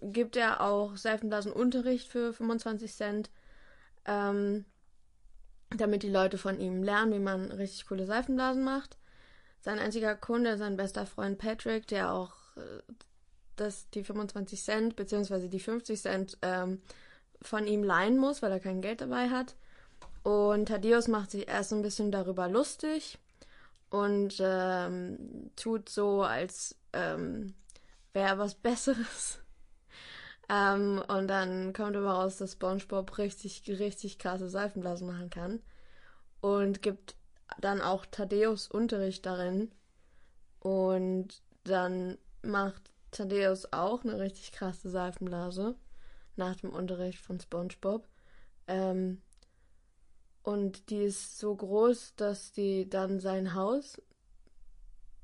[0.00, 3.30] gibt er auch Seifenblasenunterricht für 25 Cent,
[4.06, 4.64] ähm,
[5.76, 8.96] damit die Leute von ihm lernen, wie man richtig coole Seifenblasen macht.
[9.60, 12.82] Sein einziger Kunde, sein bester Freund Patrick, der auch äh,
[13.56, 16.82] das, die 25 Cent beziehungsweise die 50 Cent ähm,
[17.40, 19.54] von ihm leihen muss, weil er kein Geld dabei hat.
[20.22, 23.18] Und Thaddeus macht sich erst ein bisschen darüber lustig
[23.90, 27.54] und ähm, tut so, als ähm,
[28.12, 29.43] wäre er was Besseres.
[30.48, 35.60] Ähm, und dann kommt aber raus, dass SpongeBob richtig, richtig krasse Seifenblasen machen kann.
[36.40, 37.16] Und gibt
[37.60, 39.70] dann auch Thaddeus Unterricht darin.
[40.60, 45.76] Und dann macht Thaddeus auch eine richtig krasse Seifenblase
[46.36, 48.06] nach dem Unterricht von SpongeBob.
[48.66, 49.22] Ähm,
[50.42, 54.00] und die ist so groß, dass die dann sein Haus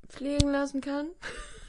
[0.09, 1.09] fliegen lassen kann.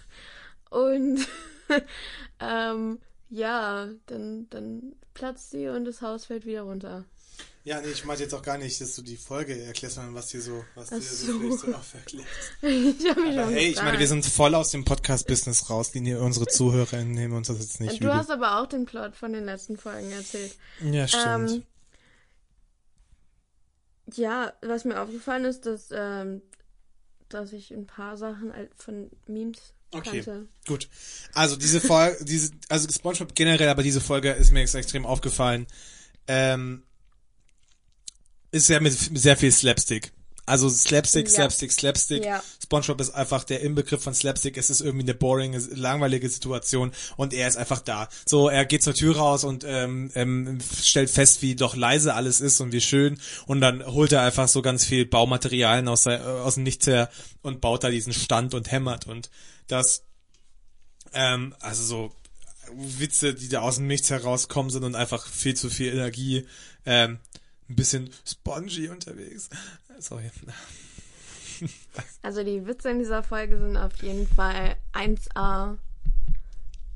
[0.70, 1.26] und
[2.40, 2.98] ähm,
[3.32, 7.06] ja, dann, dann platzt sie und das Haus fällt wieder runter.
[7.64, 10.28] Ja, nee, ich meinte jetzt auch gar nicht, dass du die Folge erklärst, sondern was
[10.28, 11.38] dir so, was Ach dir so so.
[11.38, 12.28] vielleicht so auch erklärst.
[12.62, 16.14] ich hab mich Aber hey, ich meine, wir sind voll aus dem Podcast-Business raus, die
[16.14, 18.14] unsere ZuhörerInnen nehmen uns das jetzt nicht Du übel.
[18.14, 20.54] hast aber auch den Plot von den letzten Folgen erzählt.
[20.82, 21.50] Ja, stimmt.
[21.52, 21.62] Ähm,
[24.12, 26.42] ja, was mir aufgefallen ist, dass, ähm,
[27.30, 30.22] dass ich ein paar Sachen von Memes Okay.
[30.22, 30.48] kannte.
[30.66, 30.88] Gut.
[31.34, 35.66] Also diese Folge, diese, also SpongeBob generell, aber diese Folge ist mir jetzt extrem aufgefallen.
[36.26, 36.82] Ähm,
[38.50, 40.12] ist ja mit sehr viel Slapstick.
[40.44, 41.34] Also Slapstick, Ja.
[41.34, 42.24] Slapstick, Slapstick.
[42.24, 42.42] Ja.
[42.62, 44.56] SpongeBob ist einfach der Inbegriff von Slapstick.
[44.56, 48.08] Es ist irgendwie eine boring, langweilige Situation und er ist einfach da.
[48.26, 52.40] So, er geht zur Tür raus und ähm, ähm, stellt fest, wie doch leise alles
[52.40, 53.20] ist und wie schön.
[53.46, 57.08] Und dann holt er einfach so ganz viel Baumaterialien aus, äh, aus dem Nichts her
[57.42, 59.06] und baut da diesen Stand und hämmert.
[59.06, 59.30] Und
[59.66, 60.04] das,
[61.12, 62.16] ähm, also so
[62.72, 66.46] Witze, die da aus dem Nichts herauskommen sind und einfach viel zu viel Energie.
[66.86, 67.18] Ähm,
[67.68, 69.48] ein bisschen spongy unterwegs.
[69.98, 70.30] Sorry.
[72.22, 75.78] Also die Witze in dieser Folge sind auf jeden Fall 1A.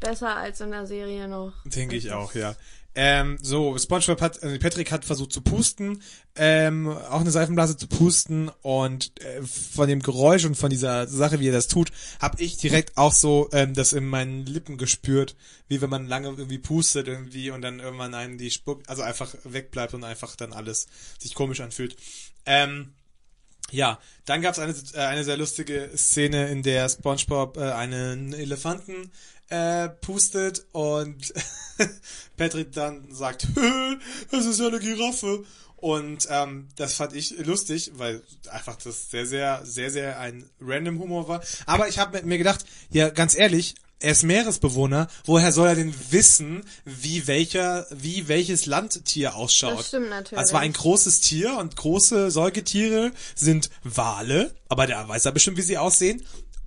[0.00, 1.52] Besser als in der Serie noch.
[1.64, 2.57] Denke ich auch, ja.
[2.98, 6.02] Ähm, so, SpongeBob hat, also Patrick hat versucht zu pusten,
[6.35, 11.38] ähm, auch eine Seifenblase zu pusten und äh, von dem Geräusch und von dieser Sache,
[11.38, 15.37] wie er das tut, habe ich direkt auch so ähm, das in meinen Lippen gespürt,
[15.68, 19.35] wie wenn man lange irgendwie pustet irgendwie und dann irgendwann einen die Spuck, also einfach
[19.44, 20.87] wegbleibt und einfach dann alles
[21.18, 21.96] sich komisch anfühlt.
[22.46, 22.94] Ähm,
[23.72, 28.32] ja, dann gab es eine, äh, eine sehr lustige Szene, in der SpongeBob äh, einen
[28.32, 29.11] Elefanten
[29.48, 31.32] äh, pustet und
[32.37, 33.96] Patrick dann sagt, "Hä,
[34.30, 35.44] das ist ja eine Giraffe.
[35.76, 40.98] Und ähm, das fand ich lustig, weil einfach das sehr, sehr, sehr, sehr ein random
[40.98, 41.42] Humor war.
[41.66, 45.94] Aber ich habe mir gedacht, ja, ganz ehrlich, er ist Meeresbewohner, woher soll er denn
[46.11, 49.78] wissen, wie welcher, wie welches Landtier ausschaut?
[49.78, 50.44] Das stimmt natürlich.
[50.44, 55.56] Es war ein großes Tier und große Säugetiere sind Wale, aber der weiß ja bestimmt,
[55.56, 56.22] wie sie aussehen.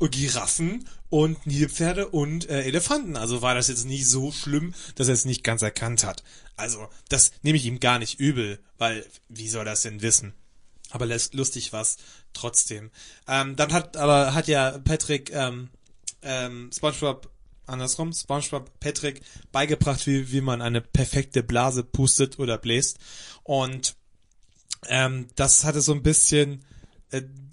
[0.07, 3.17] Giraffen und Nilpferde und äh, Elefanten.
[3.17, 6.23] Also war das jetzt nicht so schlimm, dass er es nicht ganz erkannt hat.
[6.55, 10.33] Also das nehme ich ihm gar nicht übel, weil wie soll das denn wissen?
[10.91, 11.97] Aber lustig was
[12.33, 12.91] trotzdem.
[13.27, 15.69] Ähm, dann hat aber hat ja Patrick ähm,
[16.21, 17.29] ähm, SpongeBob
[17.65, 22.97] andersrum, SpongeBob Patrick beigebracht, wie, wie man eine perfekte Blase pustet oder bläst.
[23.43, 23.95] Und
[24.87, 26.65] ähm, das hatte so ein bisschen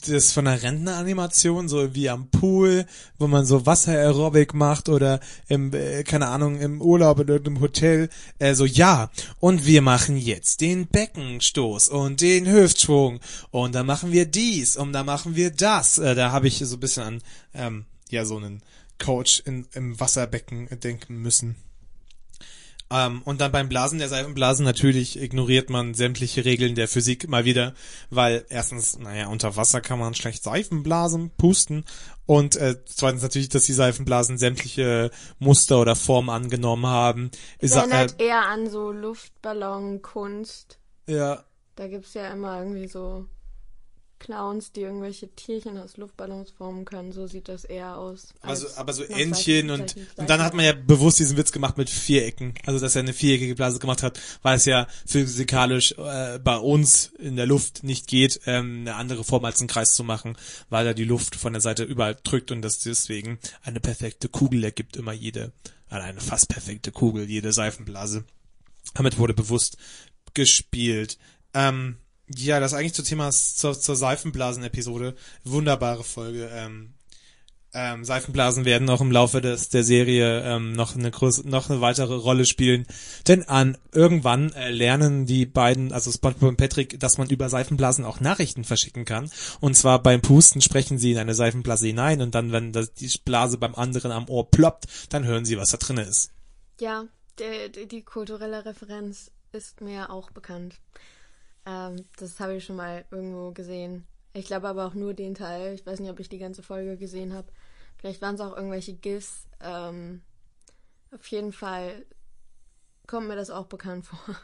[0.06, 2.86] das von der Rentneranimation, so wie am Pool,
[3.18, 8.08] wo man so Wasser-Aerobic macht oder im, äh, keine Ahnung, im Urlaub oder im Hotel,
[8.38, 14.12] äh, so ja, und wir machen jetzt den Beckenstoß und den Hüftschwung und dann machen
[14.12, 15.98] wir dies und dann machen wir das.
[15.98, 17.22] Äh, da habe ich so ein bisschen an,
[17.54, 18.62] ähm, ja, so einen
[18.98, 21.56] Coach in, im Wasserbecken denken müssen.
[22.88, 27.44] Ähm, und dann beim Blasen der Seifenblasen natürlich ignoriert man sämtliche Regeln der Physik mal
[27.44, 27.74] wieder,
[28.10, 31.84] weil erstens, naja, unter Wasser kann man schlecht Seifenblasen pusten
[32.26, 37.30] und äh, zweitens natürlich, dass die Seifenblasen sämtliche Muster oder Formen angenommen haben.
[37.58, 40.78] Es Ist, erinnert äh, eher an so Luftballonkunst.
[41.08, 41.42] ja,
[41.74, 43.26] Da gibt's ja immer irgendwie so
[44.18, 47.12] Clowns, die irgendwelche Tierchen aus Luftballons formen können.
[47.12, 48.28] So sieht das eher aus.
[48.40, 51.76] also, als aber so Entchen und, und dann hat man ja bewusst diesen Witz gemacht
[51.76, 52.54] mit Vierecken.
[52.64, 57.12] Also, dass er eine viereckige Blase gemacht hat, weil es ja physikalisch äh, bei uns
[57.18, 60.36] in der Luft nicht geht, ähm, eine andere Form als einen Kreis zu machen,
[60.70, 64.64] weil da die Luft von der Seite überall drückt und das deswegen eine perfekte Kugel
[64.64, 65.52] ergibt immer jede,
[65.90, 68.24] äh, eine fast perfekte Kugel, jede Seifenblase.
[68.94, 69.76] Damit wurde bewusst
[70.34, 71.18] gespielt.
[71.54, 71.96] Ähm,
[72.28, 75.14] ja, das eigentlich zu Thema zur, zur Seifenblasen-Episode.
[75.44, 76.50] Wunderbare Folge.
[76.52, 76.94] Ähm,
[77.78, 81.82] ähm, Seifenblasen werden auch im Laufe des, der Serie ähm, noch eine große, noch eine
[81.82, 82.86] weitere Rolle spielen.
[83.28, 88.06] Denn an irgendwann äh, lernen die beiden, also SpongeBob und Patrick, dass man über Seifenblasen
[88.06, 89.30] auch Nachrichten verschicken kann.
[89.60, 93.10] Und zwar beim Pusten sprechen sie in eine Seifenblase hinein und dann, wenn das, die
[93.24, 96.30] Blase beim anderen am Ohr ploppt, dann hören sie, was da drin ist.
[96.80, 97.04] Ja,
[97.38, 100.76] die, die kulturelle Referenz ist mir auch bekannt.
[101.66, 104.06] Ähm, das habe ich schon mal irgendwo gesehen.
[104.32, 105.74] Ich glaube aber auch nur den Teil.
[105.74, 107.48] Ich weiß nicht, ob ich die ganze Folge gesehen habe.
[107.98, 109.46] Vielleicht waren es auch irgendwelche GIFs.
[109.60, 110.22] Ähm,
[111.10, 112.04] auf jeden Fall
[113.06, 114.36] kommt mir das auch bekannt vor.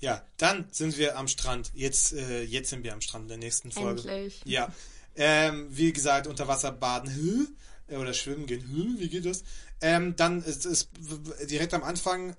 [0.00, 1.70] Ja, dann sind wir am Strand.
[1.74, 4.00] Jetzt, äh, jetzt sind wir am Strand in der nächsten Folge.
[4.00, 4.40] Endlich.
[4.46, 4.72] Ja.
[5.14, 7.94] Ähm, wie gesagt, unter Wasser baden hä?
[7.94, 8.64] Äh, oder schwimmen gehen.
[8.66, 9.00] Hä?
[9.00, 9.44] Wie geht das?
[9.82, 10.88] Ähm, dann ist es
[11.48, 12.34] direkt am Anfang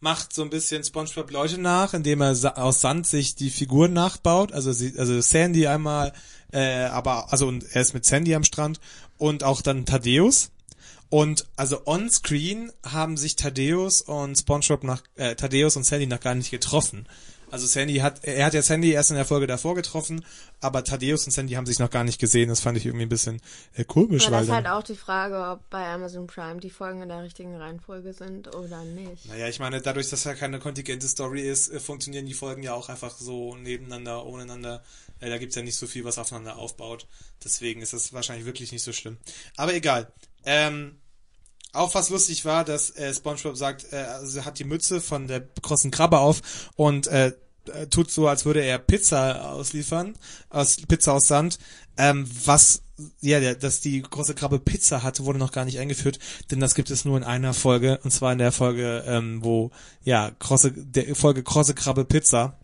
[0.00, 3.92] macht so ein bisschen SpongeBob Leute nach, indem er sa aus Sand sich die Figuren
[3.92, 4.52] nachbaut.
[4.52, 6.12] Also sie, also Sandy einmal,
[6.52, 8.80] äh, aber also und er ist mit Sandy am Strand
[9.18, 10.50] und auch dann Thaddeus.
[11.10, 16.20] Und also on Screen haben sich Thaddeus und SpongeBob nach äh, Thaddeus und Sandy noch
[16.20, 17.06] gar nicht getroffen.
[17.50, 20.24] Also Sandy hat, er hat ja Sandy erst in der Folge davor getroffen,
[20.60, 22.48] aber Thaddeus und Sandy haben sich noch gar nicht gesehen.
[22.48, 23.40] Das fand ich irgendwie ein bisschen
[23.74, 27.02] äh, komisch, Aber das ist halt auch die Frage, ob bei Amazon Prime die Folgen
[27.02, 29.26] in der richtigen Reihenfolge sind oder nicht.
[29.26, 32.74] Naja, ich meine, dadurch, dass ja keine kontingente Story ist, äh, funktionieren die Folgen ja
[32.74, 34.82] auch einfach so nebeneinander, ohneinander.
[35.18, 37.06] Äh, da gibt's ja nicht so viel, was aufeinander aufbaut.
[37.42, 39.16] Deswegen ist das wahrscheinlich wirklich nicht so schlimm.
[39.56, 40.12] Aber egal.
[40.44, 40.99] Ähm,
[41.72, 45.26] auch was lustig war, dass äh, SpongeBob sagt, äh, also er hat die Mütze von
[45.26, 47.32] der großen Krabbe auf und äh,
[47.72, 50.14] äh, tut so, als würde er Pizza ausliefern,
[50.48, 51.58] aus Pizza aus Sand.
[51.96, 52.82] Ähm, was,
[53.20, 56.18] ja, der, dass die große Krabbe Pizza hatte, wurde noch gar nicht eingeführt,
[56.50, 59.70] denn das gibt es nur in einer Folge, und zwar in der Folge, ähm, wo,
[60.02, 62.59] ja, große, der Folge große Krabbe Pizza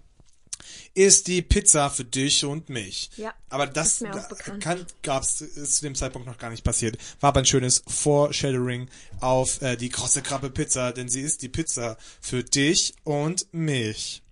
[0.97, 3.11] ist die Pizza für dich und mich.
[3.19, 4.63] Ja, Aber das bekannt.
[4.63, 6.97] kann, gab's, ist zu dem Zeitpunkt noch gar nicht passiert.
[7.21, 8.89] War aber ein schönes Foreshadowing
[9.21, 14.23] auf äh, die große Krabbe Pizza, denn sie ist die Pizza für dich und mich.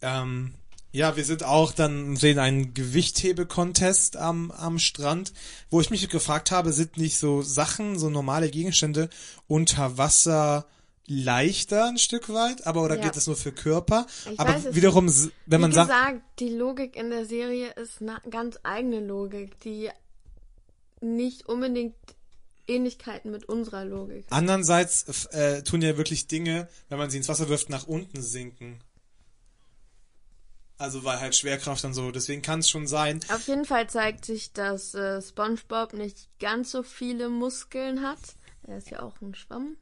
[0.00, 0.54] Ähm,
[0.92, 5.34] ja, wir sind auch dann sehen einen Gewichthebe-Contest am, am Strand,
[5.68, 9.10] wo ich mich gefragt habe, sind nicht so Sachen, so normale Gegenstände
[9.46, 10.64] unter Wasser
[11.06, 13.02] leichter ein Stück weit, aber oder Ja.
[13.04, 14.06] geht das nur für Körper?
[14.30, 15.12] Ich aber weiß wiederum,
[15.46, 19.90] wenn man sagt, gesagt, die Logik in der Serie ist eine ganz eigene Logik, die
[21.00, 21.94] nicht unbedingt
[22.68, 24.24] Ähnlichkeiten mit unserer Logik.
[24.24, 24.32] hat.
[24.32, 28.80] Andererseits äh, tun ja wirklich Dinge, wenn man sie ins Wasser wirft, nach unten sinken.
[30.78, 32.10] Also weil halt Schwerkraft und so.
[32.10, 33.20] Deswegen kann es schon sein.
[33.32, 38.18] Auf jeden Fall zeigt sich, dass äh, SpongeBob nicht ganz so viele Muskeln hat.
[38.66, 39.76] Er ist ja auch ein Schwamm.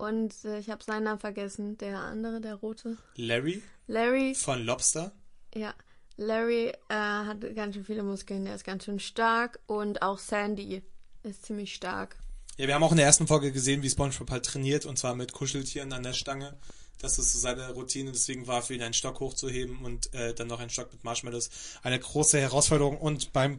[0.00, 1.76] Und äh, ich habe seinen Namen vergessen.
[1.76, 2.96] Der andere, der rote.
[3.16, 4.34] Larry Larry.
[4.34, 5.12] von Lobster.
[5.54, 5.74] Ja.
[6.16, 8.46] Larry äh, hat ganz schön viele Muskeln.
[8.46, 9.60] Der ist ganz schön stark.
[9.66, 10.82] Und auch Sandy
[11.22, 12.16] ist ziemlich stark.
[12.56, 15.14] Ja, wir haben auch in der ersten Folge gesehen, wie SpongeBob halt trainiert und zwar
[15.14, 16.56] mit Kuscheltieren an der Stange.
[17.00, 20.48] Das ist so seine Routine, deswegen war für ihn ein Stock hochzuheben und äh, dann
[20.48, 21.48] noch ein Stock mit Marshmallows
[21.82, 23.58] eine große Herausforderung und beim,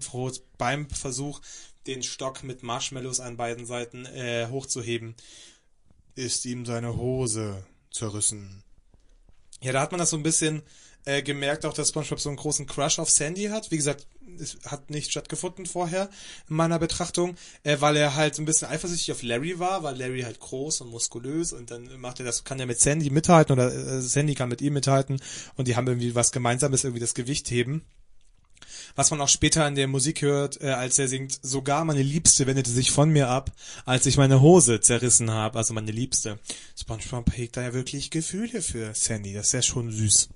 [0.59, 1.41] beim Versuch,
[1.87, 5.15] den Stock mit Marshmallows an beiden Seiten äh, hochzuheben,
[6.15, 8.63] ist ihm seine Hose zerrissen.
[9.61, 10.63] Ja, da hat man das so ein bisschen
[11.05, 13.71] äh, gemerkt, auch dass SpongeBob so einen großen Crush auf Sandy hat.
[13.71, 14.07] Wie gesagt,
[14.39, 16.09] es hat nicht stattgefunden vorher
[16.49, 19.97] in meiner Betrachtung, äh, weil er halt so ein bisschen eifersüchtig auf Larry war, weil
[19.97, 23.53] Larry halt groß und muskulös und dann macht er das, kann er mit Sandy mithalten
[23.53, 25.21] oder äh, Sandy kann mit ihm mithalten
[25.55, 27.83] und die haben irgendwie was Gemeinsames, irgendwie das Gewicht heben.
[28.95, 32.47] Was man auch später in der Musik hört, äh, als er singt, sogar meine Liebste
[32.47, 33.51] wendete sich von mir ab,
[33.85, 36.39] als ich meine Hose zerrissen habe, also meine Liebste.
[36.79, 40.29] SpongeBob hegt da ja wirklich Gefühle für Sandy, das ist ja schon süß.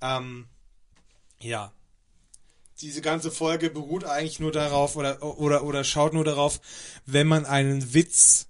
[0.00, 0.46] Ähm,
[1.40, 1.72] ja.
[2.80, 6.60] Diese ganze Folge beruht eigentlich nur darauf oder, oder, oder schaut nur darauf,
[7.06, 8.46] wenn man einen Witz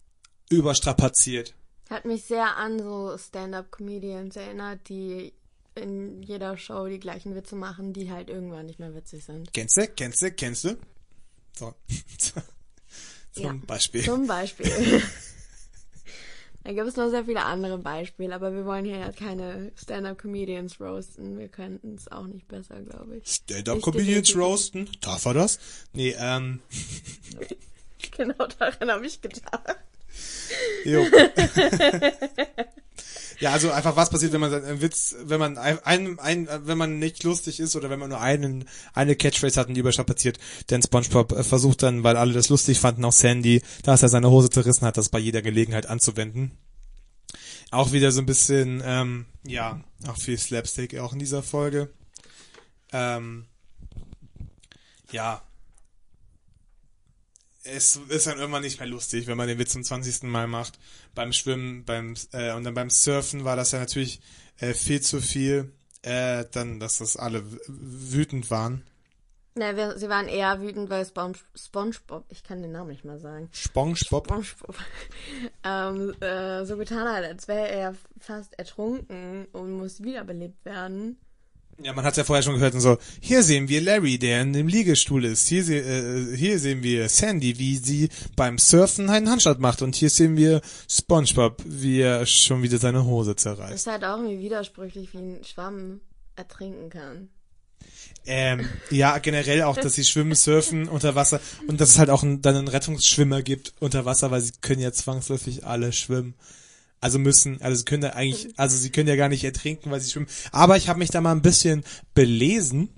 [0.50, 1.54] überstrapaziert.
[1.88, 5.32] Hat mich sehr an so Stand-up-Comedians erinnert, die
[5.78, 9.52] in jeder Show die gleichen Witze machen, die halt irgendwann nicht mehr witzig sind.
[9.54, 9.86] Kennst du?
[9.88, 10.30] Kennst du?
[10.32, 10.76] Kennst du?
[11.56, 11.74] So.
[13.32, 13.54] Zum Ja.
[13.66, 14.02] Beispiel.
[14.02, 14.66] Zum Beispiel.
[16.64, 20.80] da gibt es noch sehr viele andere Beispiele, aber wir wollen hier ja keine Stand-up-Comedians
[20.80, 21.38] roasten.
[21.38, 23.26] Wir könnten es auch nicht besser, glaube ich.
[23.28, 24.88] Stand-up-Comedians roasten?
[25.00, 25.58] Darf er das?
[25.92, 26.60] Nee, ähm,
[28.16, 29.76] Genau daran habe ich gedacht.
[30.84, 31.04] jo.
[33.40, 36.98] Ja, also einfach was passiert, wenn man einen Witz, wenn man ein, ein, wenn man
[36.98, 40.38] nicht lustig ist oder wenn man nur einen, eine Catchphrase hat und die überstrapaziert,
[40.70, 44.30] denn SpongeBob äh, versucht dann, weil alle das lustig fanden, auch Sandy, dass er seine
[44.30, 46.52] Hose zerrissen hat, das bei jeder Gelegenheit anzuwenden.
[47.70, 51.90] Auch wieder so ein bisschen, ähm, ja, auch viel Slapstick auch in dieser Folge.
[52.92, 53.46] Ähm,
[55.12, 55.42] ja.
[57.74, 60.24] Es ist dann irgendwann nicht mehr lustig, wenn man den Witz zum 20.
[60.24, 60.78] Mal macht.
[61.14, 64.20] Beim Schwimmen, beim äh, und dann beim Surfen war das ja natürlich
[64.58, 65.72] äh, viel zu viel.
[66.02, 68.84] Äh, dann, dass das alle wütend waren.
[69.58, 73.18] Na, wir, sie waren eher wütend, weil Spon SpongeBob, ich kann den Namen nicht mal
[73.18, 74.28] sagen, SpongeBob.
[74.28, 74.76] SpongeBob,
[75.64, 81.18] ähm, äh, so getan hat, als wäre er fast ertrunken und muss wiederbelebt werden.
[81.80, 84.52] Ja, man hat ja vorher schon gehört und so, hier sehen wir Larry, der in
[84.52, 85.46] dem Liegestuhl ist.
[85.46, 89.80] Hier, se äh, hier sehen wir Sandy, wie sie beim Surfen einen Handstand macht.
[89.82, 90.60] Und hier sehen wir
[90.90, 93.74] SpongeBob, wie er schon wieder seine Hose Das zerreißt.
[93.74, 96.00] ist halt auch irgendwie widersprüchlich, wie ein Schwamm
[96.34, 97.28] ertrinken kann.
[98.26, 102.24] Ähm, ja, generell auch, dass sie schwimmen, surfen unter Wasser und dass es halt auch
[102.24, 106.34] ein, dann einen Rettungsschwimmer gibt unter Wasser, weil sie können ja zwangsläufig alle schwimmen.
[107.00, 110.00] Also müssen, also sie können da eigentlich, also sie können ja gar nicht ertrinken, weil
[110.00, 110.28] sie schwimmen.
[110.50, 111.84] Aber ich habe mich da mal ein bisschen
[112.14, 112.88] belesen,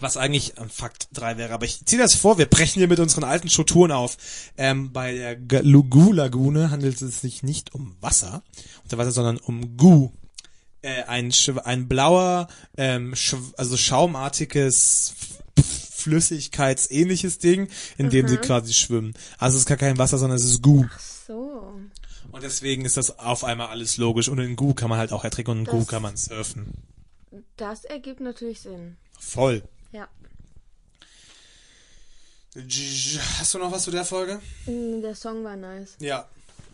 [0.00, 1.52] was eigentlich ein Fakt 3 wäre.
[1.52, 4.16] Aber ich ziehe das vor, wir brechen hier mit unseren alten Strukturen auf.
[4.56, 8.42] Ähm, bei der Gu-Lagune handelt es sich nicht um Wasser
[8.90, 10.10] unter Wasser, sondern um Gu.
[10.82, 11.30] Äh, ein,
[11.64, 13.14] ein blauer, ähm,
[13.56, 15.14] also schaumartiges
[15.92, 17.68] Flüssigkeitsähnliches Ding,
[17.98, 19.12] in dem sie quasi schwimmen.
[19.38, 20.86] Also es ist gar kein Wasser, sondern es ist Gu.
[21.26, 21.74] So.
[22.32, 24.28] Und deswegen ist das auf einmal alles logisch.
[24.28, 26.72] Und in Gu kann man halt auch ertrinken und in Gu kann man surfen.
[27.56, 28.96] Das ergibt natürlich Sinn.
[29.18, 29.62] Voll.
[29.92, 30.08] Ja.
[33.38, 34.40] Hast du noch was zu der Folge?
[34.66, 35.96] Mm, Der Song war nice.
[36.00, 36.28] Ja.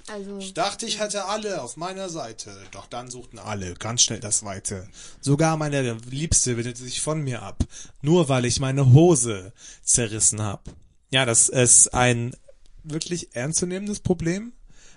[0.08, 0.38] Also.
[0.38, 4.44] Ich dachte, ich hätte alle auf meiner Seite, doch dann suchten alle ganz schnell das
[4.44, 4.88] Weite.
[5.20, 7.64] Sogar meine Liebste wendete sich von mir ab,
[8.02, 9.52] nur weil ich meine Hose
[9.82, 10.62] zerrissen hab.
[11.10, 12.36] Ja, das ist ein
[12.84, 14.52] wirklich ernstzunehmendes Problem.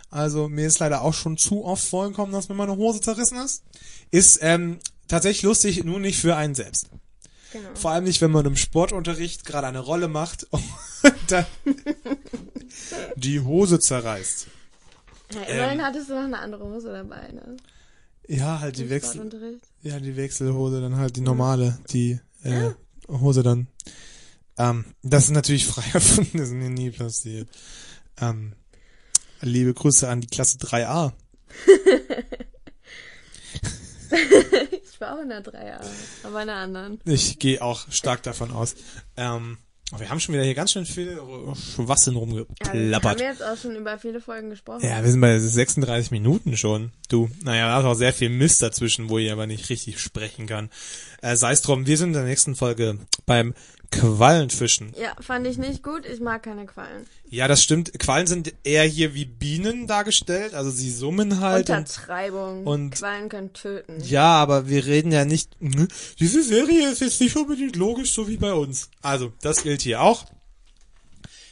[0.10, 3.64] Also mir ist leider auch schon zu oft vorgekommen, dass mir meine Hose zerrissen ist.
[4.12, 6.90] Ist ähm, tatsächlich lustig, nur nicht für einen selbst.
[7.54, 7.70] Genau.
[7.76, 10.64] Vor allem nicht, wenn man im Sportunterricht gerade eine Rolle macht und
[11.28, 11.46] dann
[13.16, 14.48] die Hose zerreißt.
[15.34, 15.86] Ja, immerhin Ähm.
[15.86, 17.58] hattest du noch eine andere Hose dabei, ne?
[18.28, 19.62] Ja, halt die Im Wechsel, Sportunterricht.
[19.82, 22.72] ja, die Wechselhose, dann halt die normale, die äh,
[23.08, 23.68] Hose dann.
[24.58, 27.50] Ähm, das ist natürlich frei erfunden, das ist mir nie passiert.
[28.22, 28.54] Ähm,
[29.42, 31.12] liebe Grüße an die Klasse 3a.
[34.92, 35.80] Ich war auch in der Dreier,
[36.24, 37.00] aber in einer anderen.
[37.06, 38.76] Ich gehe auch stark davon aus.
[39.16, 39.58] Ähm,
[39.98, 41.20] wir haben schon wieder hier ganz schön viel
[41.76, 43.20] Schwachsinn Ja, wir haben rumgeplappert.
[43.22, 44.84] jetzt auch schon über viele Folgen gesprochen.
[44.86, 46.92] Ja, wir sind bei 36 Minuten schon.
[47.08, 50.48] Du, naja, da ist auch sehr viel Mist dazwischen, wo ich aber nicht richtig sprechen
[50.48, 50.70] kann.
[51.22, 53.54] Äh, Sei es drum, wir sind in der nächsten Folge beim
[53.92, 54.94] Quallenfischen.
[55.00, 56.06] Ja, fand ich nicht gut.
[56.06, 57.06] Ich mag keine Quallen.
[57.30, 57.98] Ja, das stimmt.
[58.00, 61.70] Quallen sind eher hier wie Bienen dargestellt, also sie summen halt.
[61.70, 62.66] Und, Untertreibung.
[62.68, 64.02] und- Quallen können töten.
[64.04, 65.88] ja, aber wir reden ja nicht, hm,
[66.20, 68.90] diese Serie ist jetzt nicht unbedingt logisch, so wie bei uns.
[69.02, 70.26] Also, das gilt hier auch.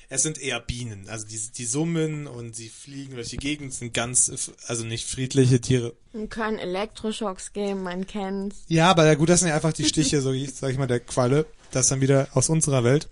[0.09, 3.93] Es sind eher Bienen, also die, die summen und sie fliegen durch die Gegend, sind
[3.93, 4.31] ganz,
[4.65, 5.95] also nicht friedliche Tiere.
[6.13, 8.55] Und können Elektroschocks geben, man kennt's.
[8.69, 11.45] Ja, aber gut, das sind ja einfach die Stiche, so sag ich mal, der Qualle.
[11.71, 13.09] Das ist dann wieder aus unserer Welt.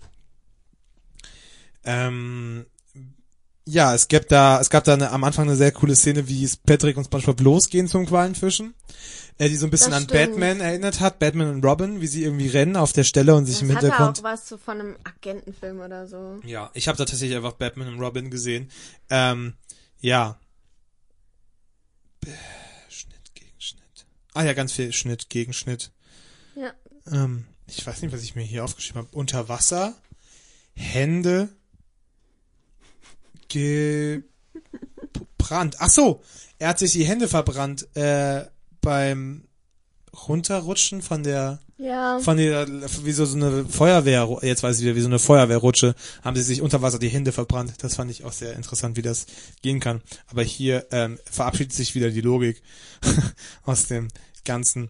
[1.84, 2.66] Ähm,
[3.64, 6.44] ja, es gab da, es gab da eine, am Anfang eine sehr coole Szene, wie
[6.44, 8.74] es Patrick und SpongeBob losgehen zum Quallenfischen.
[9.38, 10.32] Äh, die so ein bisschen Das an stimmt.
[10.32, 13.56] Batman erinnert hat, Batman und Robin, wie sie irgendwie rennen auf der Stelle und sich
[13.56, 14.20] Das im Hintergrund.
[14.20, 16.40] auch was so von einem Agentenfilm oder so.
[16.44, 18.70] Ja, ich habe da tatsächlich einfach Batman und Robin gesehen.
[19.10, 19.54] Ähm,
[20.00, 20.38] ja.
[22.88, 24.06] Schnitt gegen Schnitt.
[24.32, 25.90] Ah ja, ganz viel Schnitt gegen Schnitt.
[26.54, 26.72] Ja.
[27.12, 29.16] Ähm, ich weiß nicht, was ich mir hier aufgeschrieben habe.
[29.16, 29.94] Unter Wasser,
[30.74, 31.48] Hände,
[33.48, 34.26] gebrannt.
[35.78, 36.22] Ach so,
[36.58, 38.44] er hat sich die Hände verbrannt äh,
[38.80, 39.44] beim
[40.28, 42.18] Runterrutschen von der Ja.
[42.20, 42.66] von der
[43.04, 46.42] wie so, so eine Feuerwehr jetzt weiß ich wieder wie so eine Feuerwehrrutsche haben sie
[46.42, 49.26] sich unter Wasser die Hände verbrannt das fand ich auch sehr interessant wie das
[49.60, 52.62] gehen kann aber hier ähm, verabschiedet sich wieder die Logik
[53.64, 54.08] aus dem
[54.46, 54.88] ganzen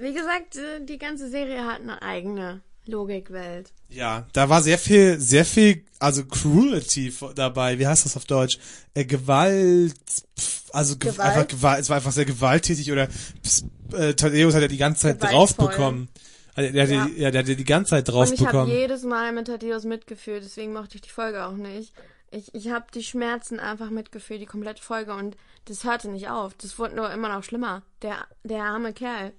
[0.00, 3.72] Wie gesagt, äh, die ganze Serie hat eine eigene Logikwelt.
[3.88, 8.58] ja da war sehr viel sehr viel also Cruelty dabei wie heißt das auf Deutsch
[8.94, 9.94] äh, Gewalt
[10.38, 11.28] pf, also ge Gewalt?
[11.28, 13.06] einfach Gewalt es war einfach sehr gewalttätig oder
[13.42, 15.68] pss, äh, Thaddeus hat ja die ganze Zeit drauf Gewaltvoll.
[15.68, 16.08] bekommen
[16.56, 17.06] also, der, Ja.
[17.06, 19.46] die, ja, der hat ja die ganze Zeit drauf Und ich habe jedes Mal mit
[19.46, 21.92] Thaddeus mitgefühlt, deswegen mochte ich die Folge auch nicht.
[22.32, 25.36] Ich, ich habe die Schmerzen einfach mitgefühlt, die komplette Folge und
[25.66, 26.54] das hörte nicht auf.
[26.54, 27.82] Das wurde nur immer noch schlimmer.
[28.02, 29.32] Der, der arme Kerl.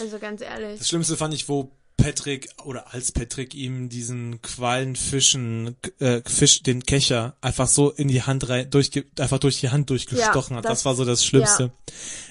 [0.00, 0.78] Also ganz ehrlich.
[0.78, 6.82] Das Schlimmste fand ich, wo Patrick oder als Patrick ihm diesen Quallenfischen äh, Fisch den
[6.82, 10.64] Kecher einfach so in die Hand rein durch einfach durch die Hand durchgestochen Ja, hat.
[10.64, 11.72] Das, das- war so das Schlimmste.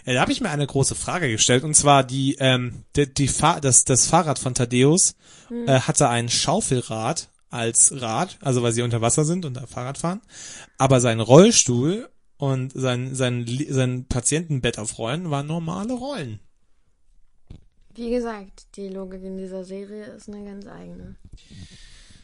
[0.05, 3.27] Äh, da habe ich mir eine große Frage gestellt und zwar die ähm, die, die
[3.27, 5.15] Fahr das das Fahrrad von Thaddeus
[5.49, 5.67] Hm.
[5.67, 9.97] äh, hatte ein Schaufelrad als Rad, also weil sie unter Wasser sind und da Fahrrad
[9.97, 10.21] fahren,
[10.77, 12.07] aber sein Rollstuhl
[12.37, 16.39] und sein sein sein Patientenbett auf Rollen waren normale Rollen.
[17.95, 21.15] Wie gesagt, die Logik in dieser Serie ist eine ganz eigene.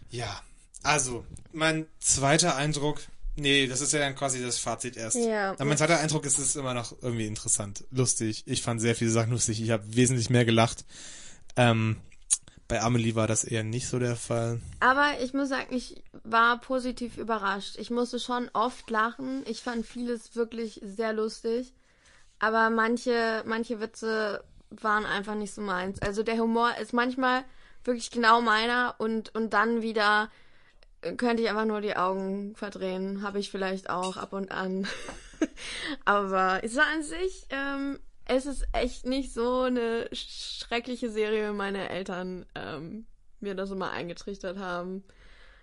[0.10, 0.42] Ja,
[0.84, 3.02] also, mein zweiter Eindruck,
[3.36, 5.18] nee, das ist ja dann quasi das Fazit erst.
[5.18, 5.52] Ja.
[5.54, 8.44] Aber mein zweiter Eindruck ist, es ist immer noch irgendwie interessant, lustig.
[8.46, 9.62] Ich fand sehr viele Sachen lustig.
[9.62, 10.86] Ich habe wesentlich mehr gelacht.
[11.56, 11.98] Ähm,
[12.68, 14.60] bei Amelie war das eher nicht so der Fall.
[14.80, 17.78] Aber ich muss sagen, ich war positiv überrascht.
[17.78, 19.44] Ich musste schon oft lachen.
[19.48, 21.74] Ich fand vieles wirklich sehr lustig.
[22.40, 26.02] Aber manche, manche Witze waren einfach nicht so meins.
[26.02, 27.44] Also der Humor ist manchmal
[27.84, 30.30] wirklich genau meiner und, und dann wieder
[31.18, 33.22] könnte ich einfach nur die Augen verdrehen.
[33.22, 34.88] Habe ich vielleicht auch ab und an.
[36.06, 41.90] Aber so an sich, ähm, es ist echt nicht so eine schreckliche Serie, wie meine
[41.90, 43.06] Eltern ähm,
[43.40, 45.04] mir das immer eingetrichtert haben.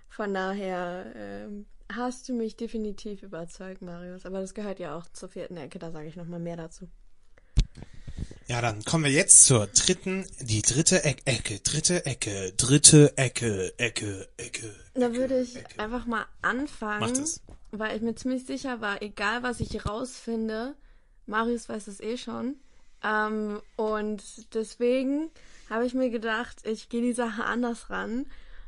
[0.08, 4.26] Von daher ähm, hast du mich definitiv überzeugt, Marius.
[4.26, 6.88] Aber das gehört ja auch zur vierten Ecke, da sage ich nochmal mehr dazu.
[8.48, 13.72] Ja, dann kommen wir jetzt zur dritten, die dritte Eck, Ecke, dritte Ecke, dritte Ecke,
[13.78, 14.74] Ecke, Ecke.
[14.94, 15.78] Da würde ich Ecke.
[15.80, 17.40] einfach mal anfangen, Macht es.
[17.70, 20.74] weil ich mir ziemlich sicher war, egal was ich rausfinde,
[21.26, 22.56] Marius weiß es eh schon.
[23.02, 24.22] Ähm, und
[24.54, 25.30] deswegen
[25.70, 28.26] habe ich mir gedacht, ich gehe die Sache anders ran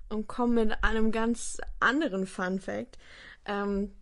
[0.08, 2.98] und komme mit einem ganz anderen Fun Fact.
[3.44, 3.92] Ähm,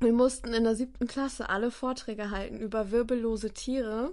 [0.00, 4.12] wir mussten in der siebten Klasse alle Vorträge halten über wirbellose Tiere.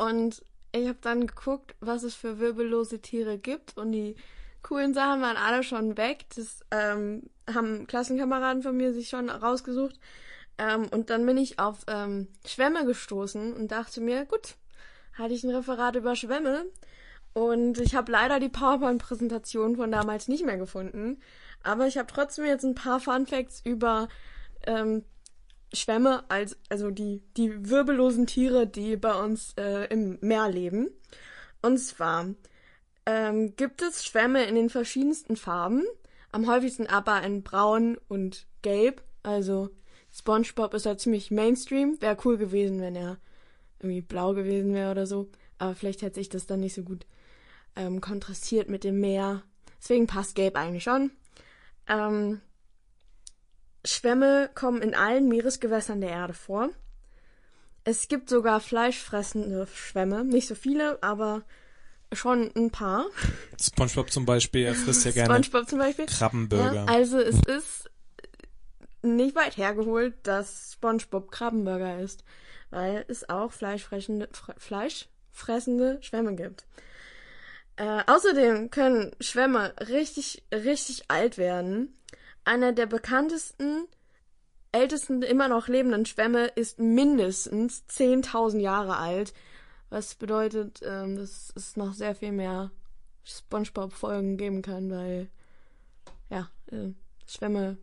[0.00, 0.42] Und
[0.72, 3.76] ich habe dann geguckt, was es für wirbellose Tiere gibt.
[3.76, 4.16] Und die
[4.62, 6.24] coolen Sachen waren alle schon weg.
[6.34, 10.00] Das ähm, haben Klassenkameraden von mir sich schon rausgesucht.
[10.56, 14.56] Ähm, und dann bin ich auf ähm, Schwämme gestoßen und dachte mir, gut,
[15.12, 16.64] hatte ich ein Referat über Schwämme.
[17.34, 21.20] Und ich habe leider die PowerPoint-Präsentation von damals nicht mehr gefunden.
[21.62, 24.08] Aber ich habe trotzdem jetzt ein paar Fun Facts über
[24.66, 25.04] ähm,
[25.72, 30.88] Schwämme, als, also die, die wirbellosen Tiere, die bei uns äh, im Meer leben.
[31.62, 32.26] Und zwar
[33.06, 35.84] ähm, gibt es Schwämme in den verschiedensten Farben,
[36.32, 39.02] am häufigsten aber in Braun und Gelb.
[39.22, 39.70] Also
[40.12, 42.00] SpongeBob ist ja ziemlich Mainstream.
[42.00, 43.18] Wäre cool gewesen, wenn er
[43.78, 45.28] irgendwie blau gewesen wäre oder so.
[45.58, 47.06] Aber vielleicht hätte sich das dann nicht so gut
[47.76, 49.42] ähm, kontrastiert mit dem Meer.
[49.80, 51.10] Deswegen passt Gelb eigentlich schon.
[51.88, 52.40] Ähm,
[53.84, 56.70] Schwämme kommen in allen Meeresgewässern der Erde vor.
[57.84, 60.24] Es gibt sogar fleischfressende Schwämme.
[60.24, 61.42] Nicht so viele, aber
[62.12, 63.06] schon ein paar.
[63.60, 66.06] SpongeBob zum Beispiel, er frisst ja gerne SpongeBob zum Beispiel.
[66.06, 66.74] Krabbenburger.
[66.74, 67.90] Ja, also es ist
[69.02, 72.24] nicht weit hergeholt, dass SpongeBob Krabbenburger ist,
[72.70, 74.28] weil es auch fleischfressende,
[74.58, 76.66] fleischfressende Schwämme gibt.
[77.76, 81.96] Äh, außerdem können Schwämme richtig, richtig alt werden.
[82.44, 83.86] Einer der bekanntesten,
[84.72, 89.32] ältesten immer noch lebenden Schwämme ist mindestens 10.000 Jahre alt.
[89.88, 92.70] Was bedeutet, ähm, dass es noch sehr viel mehr
[93.24, 95.28] SpongeBob-Folgen geben kann, weil
[96.30, 96.92] ja, äh,
[97.26, 97.76] Schwämme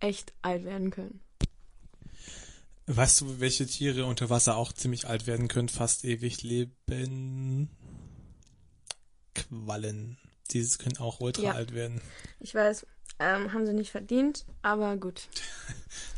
[0.00, 1.20] echt alt werden können.
[2.86, 7.70] Weißt du, welche Tiere unter Wasser auch ziemlich alt werden können, fast ewig leben?
[9.34, 10.18] Quallen.
[10.50, 11.52] Diese können auch ultra ja.
[11.52, 12.00] alt werden.
[12.40, 12.86] Ich weiß.
[13.22, 15.28] Ähm, haben sie nicht verdient, aber gut.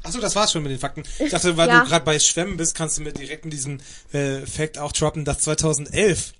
[0.02, 1.02] Achso, das war's schon mit den Fakten.
[1.18, 1.82] Ich dachte, weil ja.
[1.82, 3.78] du gerade bei Schwämmen bist, kannst du mir direkt in diesem
[4.12, 6.32] äh, Fact auch droppen, dass 2011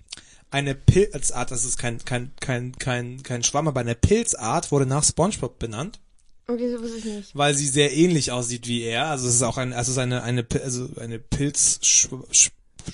[0.51, 5.05] eine Pilzart, das ist kein, kein, kein, kein, kein Schwamm, aber eine Pilzart wurde nach
[5.05, 6.01] SpongeBob benannt.
[6.47, 7.37] Okay, so wusste ich nicht.
[7.37, 9.07] Weil sie sehr ähnlich aussieht wie er.
[9.07, 12.09] Also es ist auch ein, also es ist eine, eine, also eine Pilz,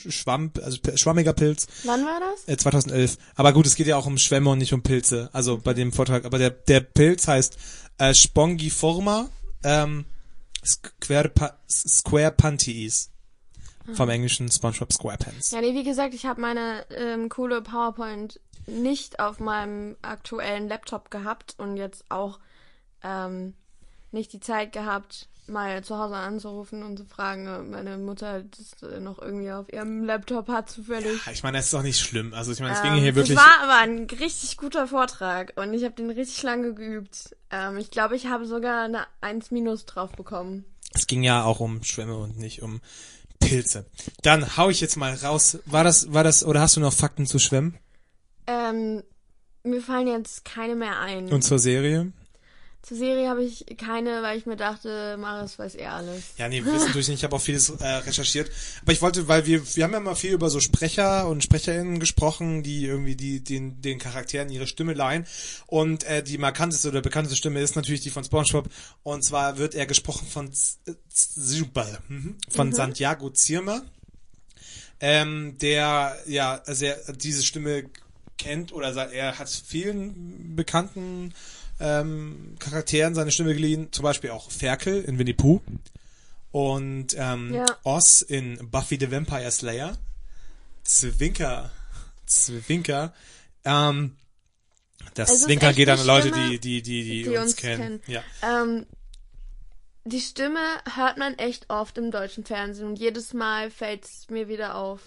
[0.09, 1.67] Schwamm, also schwammiger Pilz.
[1.85, 2.49] Wann war das?
[2.49, 3.17] Äh, 2011.
[3.35, 5.31] Aber gut, es geht ja auch um Schwämme und nicht um Pilze.
[5.33, 6.25] Also bei dem Vortrag.
[6.25, 7.57] Aber der, der Pilz heißt
[7.99, 9.29] äh, Spongiforma
[9.65, 10.05] ähm,
[10.65, 11.33] Square,
[11.69, 13.11] Square Panties.
[13.95, 15.51] Vom englischen SpongeBob SquarePants.
[15.51, 21.11] Ja, nee, wie gesagt, ich habe meine ähm, coole PowerPoint nicht auf meinem aktuellen Laptop
[21.11, 22.39] gehabt und jetzt auch
[23.03, 23.55] ähm,
[24.13, 28.91] nicht die Zeit gehabt, mal zu Hause anzurufen und zu fragen, ob meine Mutter das
[28.91, 31.25] äh, noch irgendwie auf ihrem Laptop hat, zufällig.
[31.27, 32.33] Ja, ich meine, das ist doch nicht schlimm.
[32.35, 33.37] Also ich meine, es ähm, ging hier wirklich...
[33.39, 37.37] Es war aber ein richtig guter Vortrag und ich habe den richtig lange geübt.
[37.51, 40.65] Ähm, ich glaube, ich habe sogar eine 1 Minus drauf bekommen.
[40.93, 42.81] Es ging ja auch um Schwämme und nicht um
[43.39, 43.87] Pilze.
[44.23, 45.59] Dann hau ich jetzt mal raus.
[45.67, 47.79] War das, war das, oder hast du noch Fakten zu Schwämmen?
[48.47, 49.03] Ähm,
[49.63, 51.31] mir fallen jetzt keine mehr ein.
[51.33, 52.13] Und zur Serie?
[52.83, 56.23] Zur Serie habe ich keine, weil ich mir dachte, Marius weiß eh alles.
[56.39, 57.19] Ja, nee, wir wissen durch nicht.
[57.19, 58.51] Ich habe auch vieles äh, recherchiert.
[58.83, 62.01] Aber ich wollte, weil wir, wir haben ja mal viel über so Sprecher und Sprecherinnen
[62.01, 65.27] gesprochen, die irgendwie die den, den Charakteren ihre Stimme leihen.
[65.67, 68.71] Und äh, die markanteste oder bekannteste Stimme ist natürlich die von SpongeBob.
[69.03, 70.51] Und zwar wird er gesprochen von
[72.09, 72.73] mhm, von mhm.
[72.73, 73.83] Santiago Zirmer,
[75.01, 77.91] ähm, der ja sehr diese Stimme
[78.39, 81.35] kennt oder er hat vielen bekannten
[81.81, 85.61] ähm, Charakteren seine Stimme geliehen, zum Beispiel auch Ferkel in Winnie Pooh
[86.53, 87.67] und ähm, ja.
[87.85, 89.97] Oz in Buffy the Vampire Slayer,
[90.85, 91.71] Zwinker,
[92.27, 93.13] Zwinker,
[93.65, 94.17] ähm,
[95.15, 98.01] das also Zwinker geht an Leute, die, die, die, die, die uns, uns kennen.
[98.03, 98.03] kennen.
[98.07, 98.23] Ja.
[98.43, 98.87] Ähm,
[100.05, 100.61] die Stimme
[100.95, 105.01] hört man echt oft im deutschen Fernsehen und jedes Mal fällt es mir wieder auf.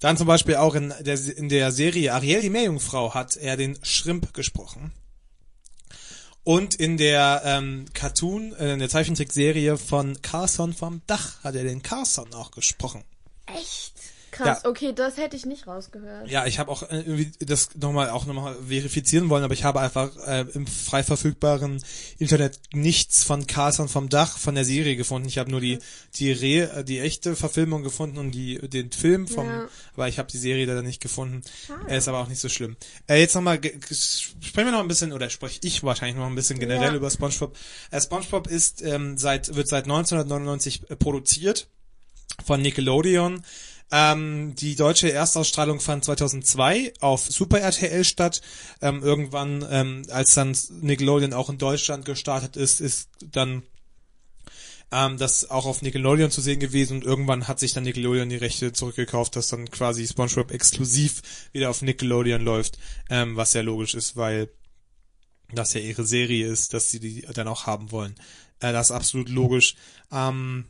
[0.00, 3.78] Dann zum Beispiel auch in der, in der Serie Ariel die Meerjungfrau hat er den
[3.82, 4.92] Schrimp gesprochen.
[6.48, 11.62] Und in der ähm, Cartoon, äh, in der Zeichentrickserie von Carson vom Dach hat er
[11.62, 13.04] den Carson auch gesprochen.
[13.44, 13.92] Echt?
[14.38, 14.70] Krass, ja.
[14.70, 16.30] okay, das hätte ich nicht rausgehört.
[16.30, 19.80] Ja, ich habe auch äh, irgendwie das nochmal auch nochmal verifizieren wollen, aber ich habe
[19.80, 21.82] einfach äh, im frei verfügbaren
[22.18, 25.26] Internet nichts von Carson vom Dach von der Serie gefunden.
[25.26, 25.80] Ich habe nur die
[26.14, 29.68] die Re äh, die echte Verfilmung gefunden und die den Film vom, ja.
[29.94, 31.42] aber ich habe die Serie leider nicht gefunden.
[31.88, 32.76] Er ist aber auch nicht so schlimm.
[33.08, 36.60] Äh, jetzt nochmal sprechen wir noch ein bisschen oder spreche ich wahrscheinlich noch ein bisschen
[36.60, 36.94] generell ja.
[36.94, 37.56] über SpongeBob.
[37.90, 41.66] Äh, SpongeBob ist ähm, seit wird seit 1999 äh, produziert
[42.44, 43.42] von Nickelodeon.
[43.90, 48.42] Ähm, die deutsche Erstausstrahlung fand 2002 auf Super RTL statt.
[48.82, 53.62] Ähm, irgendwann, ähm, als dann Nickelodeon auch in Deutschland gestartet ist, ist dann
[54.90, 58.36] ähm, das auch auf Nickelodeon zu sehen gewesen und irgendwann hat sich dann Nickelodeon die
[58.36, 61.22] Rechte zurückgekauft, dass dann quasi SpongeBob exklusiv
[61.52, 62.78] wieder auf Nickelodeon läuft,
[63.10, 64.48] ähm, was ja logisch ist, weil
[65.52, 68.14] das ja ihre Serie ist, dass sie die dann auch haben wollen.
[68.60, 69.76] Äh, das ist absolut logisch.
[70.12, 70.66] Ähm,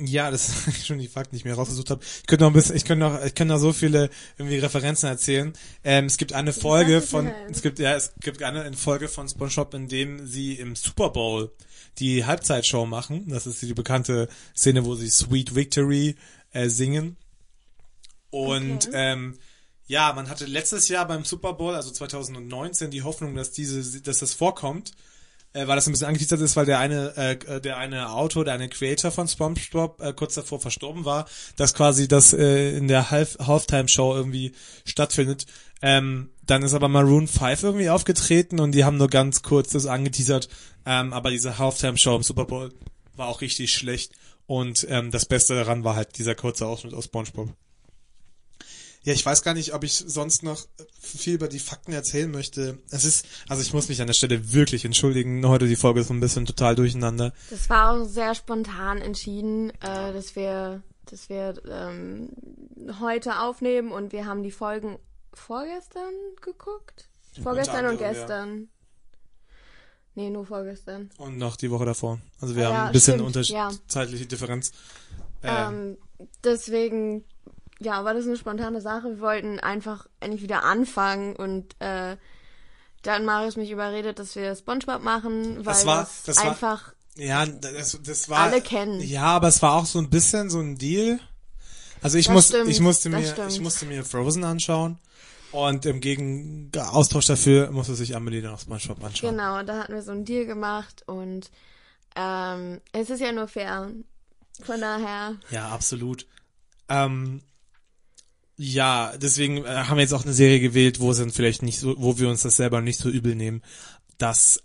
[0.00, 2.04] ja, das ist schon die Fakten, die ich mir rausgesucht habe.
[2.04, 5.08] Ich könnte noch ein bisschen, ich könnte noch, ich könnte noch so viele irgendwie Referenzen
[5.08, 5.52] erzählen.
[5.84, 9.28] Ähm, es gibt eine Folge von, es gibt ja, es gibt eine, eine Folge von
[9.28, 11.52] SpongeBob, in dem sie im Super Bowl
[11.98, 13.28] die Halbzeitshow machen.
[13.28, 16.16] Das ist die bekannte Szene, wo sie Sweet Victory
[16.52, 17.16] äh, singen.
[18.30, 19.12] Und okay.
[19.12, 19.38] ähm,
[19.86, 24.18] ja, man hatte letztes Jahr beim Super Bowl, also 2019, die Hoffnung, dass diese, dass
[24.18, 24.92] das vorkommt
[25.54, 28.54] äh, weil das ein bisschen angeteasert ist, weil der eine, äh, der eine Autor, der
[28.54, 31.26] eine Creator von SpongeBob äh, kurz davor verstorben war,
[31.56, 34.52] dass quasi das äh, in der Half Halftime Show irgendwie
[34.84, 35.46] stattfindet.
[35.80, 39.86] Ähm, dann ist aber Maroon 5 irgendwie aufgetreten und die haben nur ganz kurz das
[39.86, 40.48] angeteasert,
[40.84, 42.72] ähm, aber diese Halftime Show im Super Bowl
[43.16, 44.12] war auch richtig schlecht
[44.46, 47.50] und ähm, das Beste daran war halt dieser kurze Ausschnitt aus SpongeBob.
[49.04, 50.66] Ja, ich weiß gar nicht, ob ich sonst noch
[50.98, 52.78] viel über die Fakten erzählen möchte.
[52.90, 55.46] Es ist, also ich muss mich an der Stelle wirklich entschuldigen.
[55.46, 57.34] Heute die Folge ist ein bisschen total durcheinander.
[57.50, 62.30] Das war auch sehr spontan entschieden, äh, dass wir, dass wir ähm,
[62.98, 64.98] heute aufnehmen und wir haben die Folgen
[65.34, 67.10] vorgestern geguckt.
[67.42, 68.60] Vorgestern und, gestern.
[68.60, 68.66] Ja.
[70.14, 71.10] Nee, nur vorgestern.
[71.18, 72.20] Und noch die Woche davor.
[72.40, 74.24] Also wir ah, haben ein bisschen unterschiedliche ja.
[74.24, 74.72] Differenz.
[75.42, 75.98] Äh, ähm,
[76.42, 77.24] deswegen
[77.84, 79.10] ja, war das eine spontane Sache.
[79.10, 82.16] Wir wollten einfach endlich wieder anfangen und äh,
[83.02, 87.24] dann Marius mich überredet, dass wir SpongeBob machen, weil das, war, das, das einfach war,
[87.24, 89.00] ja, das, das war alle kennen.
[89.00, 91.20] Ja, aber es war auch so ein bisschen so ein Deal.
[92.02, 94.98] Also ich muss, ich musste mir, ich musste mir Frozen anschauen.
[95.52, 99.30] Und im Gegen Austausch dafür musste sich Amelie dann auch SpongeBob anschauen.
[99.30, 101.50] Genau, da hatten wir so einen Deal gemacht und
[102.16, 103.92] ähm, es ist ja nur fair.
[104.62, 105.36] Von daher.
[105.50, 106.26] Ja, absolut.
[106.88, 107.40] Ähm,
[108.56, 111.78] ja, deswegen äh, haben wir jetzt auch eine Serie gewählt, wo es dann vielleicht nicht
[111.78, 113.62] so, wo wir uns das selber nicht so übel nehmen,
[114.18, 114.62] dass,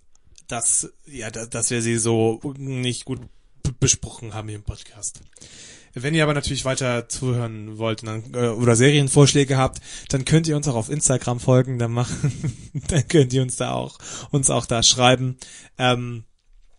[0.47, 3.21] dass, ja, dass wir sie so nicht gut
[3.79, 5.21] besprochen haben hier im Podcast.
[5.93, 10.55] Wenn ihr aber natürlich weiter zuhören wollt dann, äh, oder Serienvorschläge habt, dann könnt ihr
[10.55, 13.97] uns auch auf Instagram folgen, dann machen, dann könnt ihr uns da auch
[14.29, 15.37] uns auch da schreiben.
[15.77, 16.25] Ähm,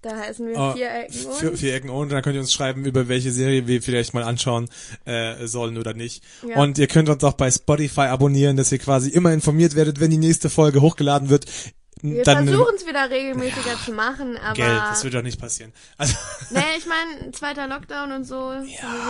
[0.03, 1.35] da heißen wir oh, vier Ecken und.
[1.37, 2.11] Vier, vier Ecken und.
[2.11, 4.69] Dann könnt ihr uns schreiben, über welche Serie wir vielleicht mal anschauen
[5.05, 6.25] äh, sollen oder nicht.
[6.47, 6.57] Ja.
[6.57, 10.11] Und ihr könnt uns auch bei Spotify abonnieren, dass ihr quasi immer informiert werdet, wenn
[10.11, 11.47] die nächste Folge hochgeladen wird.
[12.03, 14.55] Wir versuchen es wieder regelmäßiger ja, zu machen, aber.
[14.55, 15.73] Geld, das wird doch nicht passieren.
[15.99, 16.15] Also
[16.51, 18.53] nee, ich meine, zweiter Lockdown und so.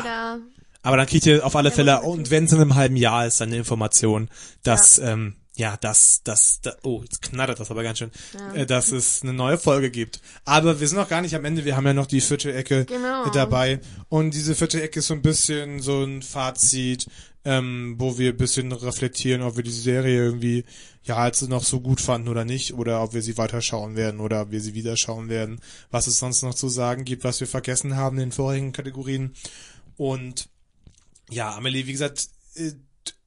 [0.05, 0.39] Ja.
[0.83, 3.41] Aber dann kriegt ihr auf alle Fälle, und wenn es in einem halben Jahr ist,
[3.41, 4.29] dann eine Information,
[4.63, 8.55] dass ähm, ja, dass, dass, da, oh, jetzt knattert das aber ganz schön, ja.
[8.55, 10.23] äh, dass es eine neue Folge gibt.
[10.47, 12.87] Aber wir sind noch gar nicht am Ende, wir haben ja noch die vierte Ecke
[12.87, 13.29] genau.
[13.29, 13.81] dabei.
[14.09, 17.09] Und diese vierte Ecke ist so ein bisschen so ein Fazit,
[17.45, 20.65] ähm, wo wir ein bisschen reflektieren, ob wir die Serie irgendwie,
[21.05, 24.41] ja, als noch so gut fanden oder nicht, oder ob wir sie weiterschauen werden oder
[24.41, 27.47] ob wir sie wieder schauen werden, was es sonst noch zu sagen gibt, was wir
[27.47, 29.35] vergessen haben in den vorigen Kategorien.
[29.99, 30.49] Und
[31.29, 32.73] ja, Amelie, wie gesagt, äh,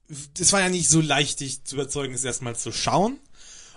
[0.08, 3.18] es war ja nicht so leicht, dich zu überzeugen, es erstmal zu schauen.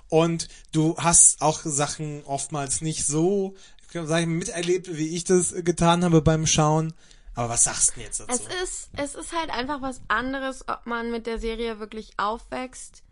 [0.10, 3.56] Und du hast auch Sachen oftmals nicht so,
[3.92, 6.94] sag ich, miterlebt, wie ich das getan habe beim Schauen.
[7.36, 8.32] Aber was sagst du denn jetzt dazu?
[8.32, 13.04] Es ist, es ist halt einfach was anderes, ob man mit der Serie wirklich aufwächst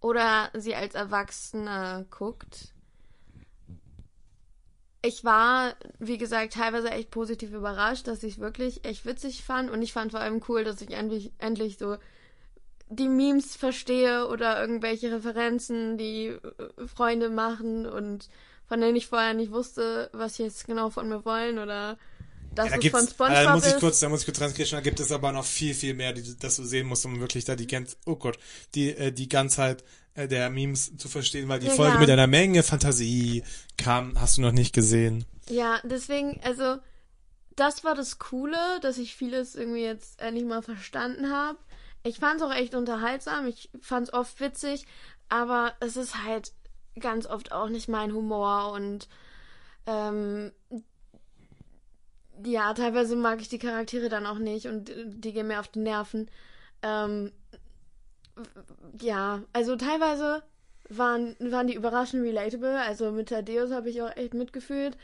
[0.00, 2.74] oder sie als Erwachsene guckt.
[5.02, 9.70] Ich war, wie gesagt, teilweise echt positiv überrascht, dass ich es wirklich echt witzig fand
[9.70, 11.96] und ich fand vor allem cool, dass ich endlich, endlich so
[12.90, 18.28] die Memes verstehe oder irgendwelche Referenzen, die äh, Freunde machen und
[18.66, 21.96] von denen ich vorher nicht wusste, was sie jetzt genau von mir wollen oder
[22.54, 23.80] dass ja, da es von SpongeBob äh, da muss ich ist.
[23.80, 26.36] kurz, da muss ich kurz transkription, da gibt es aber noch viel, viel mehr, die,
[26.36, 28.38] dass du sehen musst, um wirklich da die ganz, oh Gott,
[28.74, 29.84] die, äh, die Ganzheit
[30.14, 32.00] äh, der Memes zu verstehen, weil die ja, Folge ja.
[32.00, 33.44] mit einer Menge Fantasie
[33.76, 35.24] kam, hast du noch nicht gesehen.
[35.48, 36.78] Ja, deswegen, also,
[37.54, 41.58] das war das Coole, dass ich vieles irgendwie jetzt endlich mal verstanden habe.
[42.02, 44.86] Ich fand es auch echt unterhaltsam, ich fand es oft witzig,
[45.28, 46.52] aber es ist halt
[46.98, 49.08] ganz oft auch nicht mein Humor und
[49.86, 50.52] ähm,
[52.44, 55.80] ja, teilweise mag ich die Charaktere dann auch nicht und die gehen mir auf die
[55.80, 56.30] Nerven.
[56.82, 57.32] Ähm,
[59.00, 60.42] ja, also teilweise
[60.88, 62.80] waren, waren die überraschend relatable.
[62.80, 64.96] Also mit Thaddeus habe ich auch echt mitgefühlt.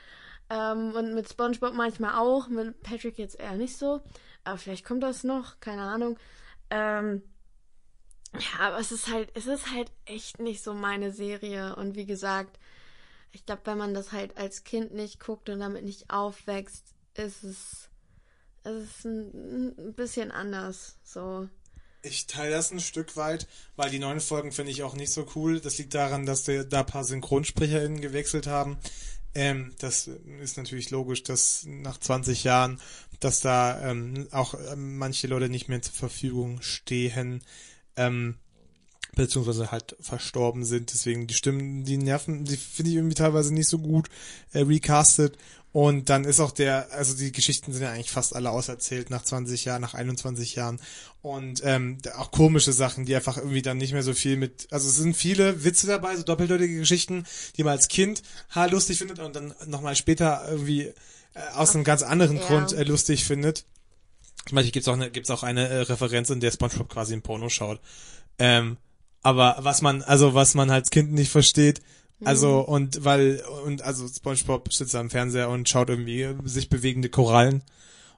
[0.49, 2.49] Ähm, und mit SpongeBob manchmal auch.
[2.49, 4.01] Mit Patrick jetzt eher nicht so.
[4.44, 6.18] Aber vielleicht kommt das noch, keine Ahnung.
[6.70, 7.22] Ähm,
[8.34, 11.76] ja, aber es ist halt, es ist halt echt nicht so meine Serie.
[11.76, 12.58] Und wie gesagt,
[13.32, 17.44] ich glaube, wenn man das halt als Kind nicht guckt und damit nicht aufwächst, ist
[17.44, 17.88] es,
[18.64, 20.96] ist ein, ein bisschen anders.
[21.02, 21.48] So.
[22.02, 25.26] Ich teile das ein Stück weit, weil die neuen Folgen finde ich auch nicht so
[25.34, 25.60] cool.
[25.60, 28.78] Das liegt daran, dass wir da ein paar SynchronsprecherInnen gewechselt haben.
[29.34, 30.08] Ähm, das
[30.40, 32.80] ist natürlich logisch, dass nach 20 Jahren,
[33.20, 37.42] dass da ähm, auch ähm, manche Leute nicht mehr zur Verfügung stehen.
[37.96, 38.36] Ähm,
[39.16, 40.92] beziehungsweise halt verstorben sind.
[40.92, 44.08] Deswegen die Stimmen, die Nerven, die finde ich irgendwie teilweise nicht so gut
[44.52, 45.36] äh, recastet.
[45.72, 49.24] Und dann ist auch der, also die Geschichten sind ja eigentlich fast alle auserzählt nach
[49.24, 50.80] 20 Jahren, nach 21 Jahren.
[51.20, 54.88] Und ähm, auch komische Sachen, die einfach irgendwie dann nicht mehr so viel mit, also
[54.88, 58.22] es sind viele Witze dabei, so doppeldeutige Geschichten, die man als Kind
[58.54, 60.94] ha, lustig findet und dann nochmal später irgendwie
[61.55, 62.47] aus einem ganz anderen ja.
[62.47, 63.64] Grund äh, lustig findet.
[64.47, 67.22] Zum Beispiel gibt's auch eine, gibt's auch eine äh, Referenz, in der SpongeBob quasi ein
[67.22, 67.80] Porno schaut.
[68.39, 68.76] Ähm,
[69.22, 71.80] aber was man, also was man als Kind nicht versteht,
[72.24, 72.74] also, mhm.
[72.74, 77.62] und weil, und also SpongeBob sitzt am Fernseher und schaut irgendwie sich bewegende Korallen.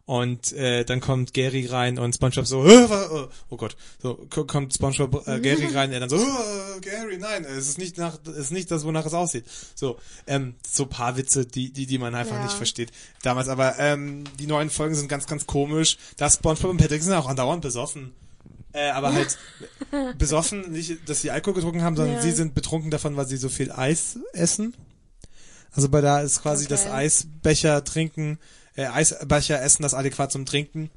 [0.09, 4.15] Und äh, dann kommt Gary rein und SpongeBob so, oh, oh Gott, so
[4.47, 8.19] kommt SpongeBob äh, Gary rein, er dann so, oh, Gary, nein, es ist nicht nach,
[8.25, 9.45] es ist nicht das, wonach es aussieht.
[9.75, 12.43] So, ähm, so paar Witze, die, die, die man einfach ja.
[12.43, 12.91] nicht versteht.
[13.23, 15.99] Damals, aber ähm, die neuen Folgen sind ganz, ganz komisch.
[16.17, 18.15] Das SpongeBob und Patrick sind auch andauernd besoffen.
[18.73, 19.37] Äh, aber halt
[20.17, 22.23] besoffen, nicht, dass sie Alkohol getrunken haben, sondern ja.
[22.23, 24.75] sie sind betrunken davon, weil sie so viel Eis essen.
[25.71, 26.71] Also bei da ist quasi okay.
[26.71, 28.39] das Eisbecher trinken,
[28.79, 30.91] äh, Eisbecher essen das adäquat zum Trinken.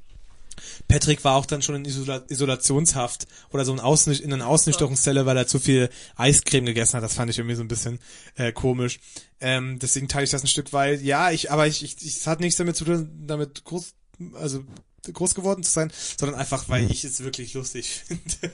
[0.86, 5.26] Patrick war auch dann schon in Isola Isolationshaft oder so in, Ausnicht in einer Ausnüchterungszelle,
[5.26, 7.02] weil er zu viel Eiscreme gegessen hat.
[7.02, 7.98] Das fand ich irgendwie so ein bisschen
[8.36, 9.00] äh, komisch.
[9.40, 11.02] Ähm, deswegen teile ich das ein Stück weit.
[11.02, 13.94] Ja, ich, aber ich, ich, ich, es hat nichts damit zu tun, damit groß,
[14.34, 14.64] also
[15.10, 18.52] groß geworden zu sein, sondern einfach, weil ich es wirklich lustig finde.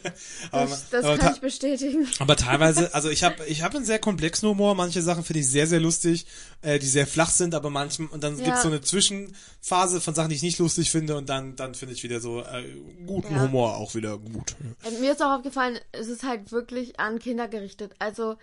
[0.50, 2.08] aber, das, das aber kann ich bestätigen.
[2.18, 5.50] Aber teilweise, also ich habe ich hab einen sehr komplexen Humor, manche Sachen finde ich
[5.50, 6.26] sehr, sehr lustig,
[6.62, 8.44] äh, die sehr flach sind, aber manchmal, und dann ja.
[8.44, 11.94] gibt's so eine Zwischenphase von Sachen, die ich nicht lustig finde und dann, dann finde
[11.94, 12.64] ich wieder so äh,
[13.06, 13.42] guten ja.
[13.42, 14.56] Humor auch wieder gut.
[14.84, 17.94] Also mir ist auch aufgefallen, es ist halt wirklich an Kinder gerichtet.
[17.98, 18.36] Also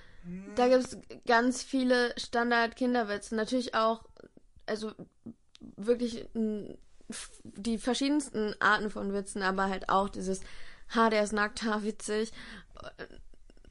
[0.56, 0.98] da gibt's
[1.28, 3.36] ganz viele Standard-Kinderwitze.
[3.36, 4.04] Natürlich auch,
[4.66, 4.92] also
[5.78, 6.26] wirklich
[7.44, 10.42] die verschiedensten Arten von Witzen, aber halt auch dieses,
[10.94, 12.32] ha, der ist nackt, ha, witzig.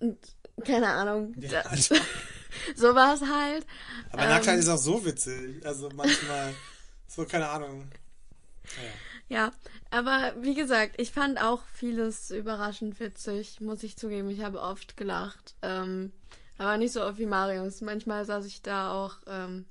[0.00, 0.18] Und,
[0.64, 1.34] keine Ahnung.
[1.38, 1.96] Ja, also.
[2.76, 3.66] Sowas halt.
[4.12, 5.64] Aber ähm, Nacktheit ist auch so witzig.
[5.66, 6.54] Also manchmal,
[7.08, 7.90] so, keine Ahnung.
[9.28, 9.36] Ja.
[9.36, 9.52] ja,
[9.90, 14.30] aber wie gesagt, ich fand auch vieles überraschend witzig, muss ich zugeben.
[14.30, 15.56] Ich habe oft gelacht.
[15.62, 16.12] Ähm,
[16.56, 17.80] aber nicht so oft wie Marius.
[17.80, 19.66] Manchmal saß ich da auch ähm,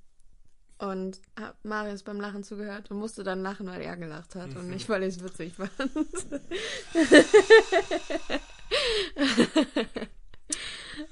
[0.83, 4.57] und habe Marius beim Lachen zugehört und musste dann lachen, weil er gelacht hat mhm.
[4.57, 5.71] und nicht, weil ich es witzig fand.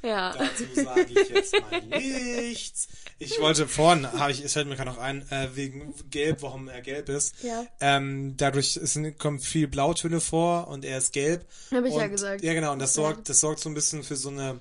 [0.03, 0.36] ja.
[0.38, 2.89] Dazu sage ich jetzt mal nichts.
[3.17, 6.67] Ich wollte vorhin, habe ich, es fällt mir gerade noch ein, äh, wegen Gelb, warum
[6.67, 7.41] er gelb ist.
[7.43, 7.65] Ja.
[7.80, 11.45] Ähm, dadurch sind, kommen viel Blautöne vor und er ist gelb.
[11.72, 12.43] Habe ich und, ja gesagt.
[12.43, 14.59] Ja, genau, und das sorgt, das sorgt so ein bisschen für so eine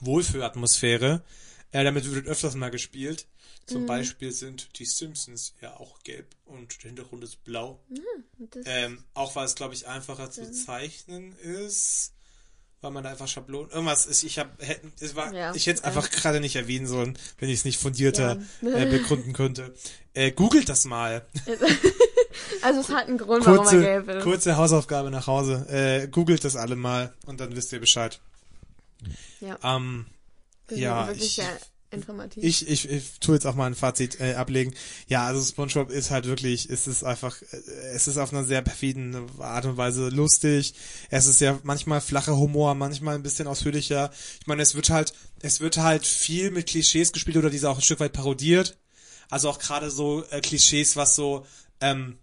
[0.00, 1.22] Wohlfühlatmosphäre.
[1.72, 3.26] Äh, damit wird öfters mal gespielt.
[3.70, 3.86] Zum mhm.
[3.86, 7.78] Beispiel sind die Simpsons ja auch gelb und der Hintergrund ist blau.
[7.88, 12.14] Mhm, ähm, auch weil es, glaube ich, einfacher zu zeichnen ist,
[12.80, 13.70] weil man da einfach Schablonen.
[13.70, 14.50] Irgendwas ist, ich habe,
[14.98, 17.78] es war, ja, ich hätte es einfach gerade nicht erwähnen sollen, wenn ich es nicht
[17.78, 18.76] fundierter ja.
[18.76, 19.72] äh, begründen könnte.
[20.14, 21.24] Äh, googelt das mal.
[22.62, 24.24] also es hat einen Grund, kurze, warum er gelb ist.
[24.24, 25.64] Kurze Hausaufgabe nach Hause.
[25.68, 28.20] Äh, googelt das alle mal und dann wisst ihr Bescheid.
[29.40, 29.56] Ja.
[29.62, 30.06] Ähm,
[30.70, 31.44] ja, ich, ja
[31.90, 32.44] informativ.
[32.44, 34.74] Ich, ich, ich tue jetzt auch mal ein Fazit äh, ablegen.
[35.08, 37.56] Ja, also SpongeBob ist halt wirklich, es ist einfach, äh,
[37.94, 40.74] es ist auf einer sehr perfiden Art und Weise lustig.
[41.10, 44.10] Es ist ja manchmal flacher Humor, manchmal ein bisschen ausführlicher.
[44.40, 47.76] Ich meine, es wird halt, es wird halt viel mit Klischees gespielt oder diese auch
[47.76, 48.78] ein Stück weit parodiert.
[49.28, 51.46] Also auch gerade so äh, Klischees, was so
[51.80, 52.18] ähm,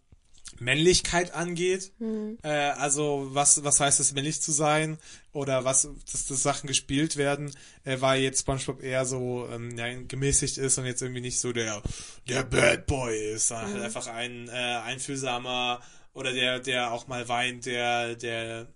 [0.59, 1.91] Männlichkeit angeht.
[1.99, 2.37] Mhm.
[2.43, 4.97] Äh, also was, was heißt es, männlich zu sein?
[5.31, 7.51] Oder was, dass, dass Sachen gespielt werden,
[7.83, 11.53] äh, weil jetzt SpongeBob eher so ähm, ja, gemäßigt ist und jetzt irgendwie nicht so
[11.53, 11.81] der,
[12.27, 13.73] der Bad Boy ist, sondern mhm.
[13.75, 15.81] halt einfach ein äh, einfühlsamer
[16.13, 18.67] oder der, der auch mal weint, der, der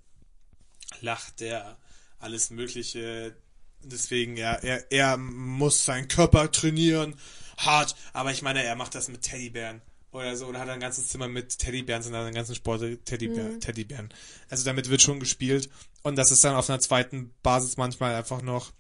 [1.02, 1.78] lacht, der
[2.20, 3.36] alles Mögliche.
[3.84, 7.16] Deswegen, ja, er, er muss seinen Körper trainieren,
[7.58, 9.82] hart, aber ich meine, er macht das mit Teddybären
[10.12, 13.62] oder so, oder hat ein ganzes Zimmer mit Teddybären, sind einen ganzen Sport Teddybär, mhm.
[13.62, 14.14] Teddybären.
[14.50, 15.70] Also damit wird schon gespielt.
[16.04, 18.72] Und das ist dann auf einer zweiten Basis manchmal einfach noch,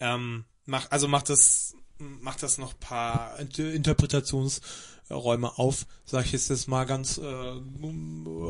[0.00, 6.84] ähm, macht, also macht das, macht das noch paar Interpretationsräume auf, sag ich jetzt mal
[6.84, 7.60] ganz äh,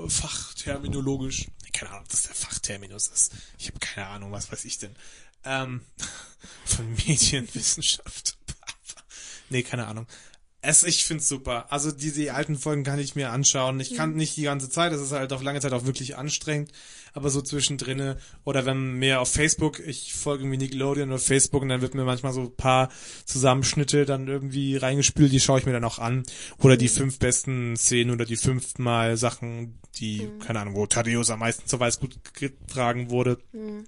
[0.08, 1.46] fachterminologisch.
[1.72, 3.32] Keine Ahnung, ob das der Fachterminus ist.
[3.58, 4.96] Ich habe keine Ahnung, was weiß ich denn.
[5.44, 5.82] Ähm,
[6.64, 8.38] von Medienwissenschaft.
[9.50, 10.06] nee, keine Ahnung.
[10.68, 11.72] Es, ich find's super.
[11.72, 13.80] Also diese alten Folgen kann ich mir anschauen.
[13.80, 16.72] Ich kann nicht die ganze Zeit, das ist halt auf lange Zeit auch wirklich anstrengend,
[17.14, 21.70] aber so zwischendrinne oder wenn mir auf Facebook, ich folge irgendwie Nickelodeon auf Facebook und
[21.70, 22.90] dann wird mir manchmal so ein paar
[23.24, 26.24] Zusammenschnitte dann irgendwie reingespült, die schaue ich mir dann auch an.
[26.58, 30.38] Oder die fünf besten Szenen oder die fünfmal Sachen, die, mhm.
[30.40, 33.38] keine Ahnung, wo Thaddeus am meisten zur Weiß gut getragen wurde.
[33.52, 33.86] Mhm.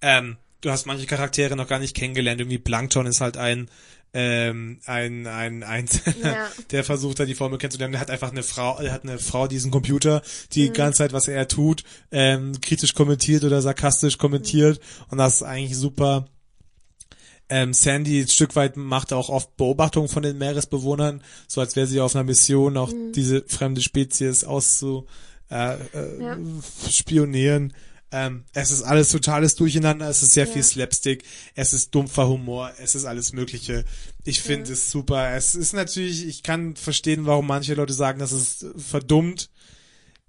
[0.00, 2.40] Ähm, du hast manche Charaktere noch gar nicht kennengelernt.
[2.40, 3.68] Irgendwie Plankton ist halt ein
[4.14, 5.88] ähm, ein ein ein
[6.22, 6.48] ja.
[6.70, 7.92] der versucht da die Formel kennenzulernen.
[7.92, 10.72] Der hat einfach eine Frau, er hat eine Frau, diesen Computer, die mhm.
[10.72, 15.04] ganze Zeit, was er tut, ähm, kritisch kommentiert oder sarkastisch kommentiert mhm.
[15.10, 16.26] und das ist eigentlich super.
[17.50, 21.86] Ähm, Sandy ein Stück weit macht auch oft Beobachtungen von den Meeresbewohnern, so als wäre
[21.86, 23.12] sie auf einer Mission, auch mhm.
[23.12, 25.06] diese fremde Spezies auszu
[25.50, 26.38] äh, äh, ja.
[26.88, 27.74] spionieren.
[28.16, 30.52] Ähm, es ist alles totales Durcheinander, es ist sehr ja.
[30.52, 31.24] viel Slapstick,
[31.56, 33.84] es ist dumpfer Humor, es ist alles Mögliche.
[34.22, 34.74] Ich finde ja.
[34.74, 35.34] es super.
[35.34, 39.50] Es ist natürlich, ich kann verstehen, warum manche Leute sagen, das ist verdummt.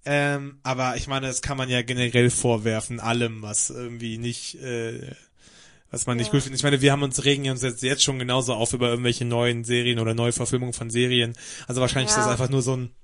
[0.03, 5.11] Ähm, aber ich meine, das kann man ja generell vorwerfen, allem, was irgendwie nicht, äh,
[5.91, 6.59] was man nicht gut findet.
[6.59, 9.63] Ich meine, wir haben uns regen uns jetzt, jetzt schon genauso auf über irgendwelche neuen
[9.63, 11.35] Serien oder neue Verfilmungen von Serien.
[11.67, 12.17] Also wahrscheinlich ja.
[12.17, 12.95] ist das einfach nur so ein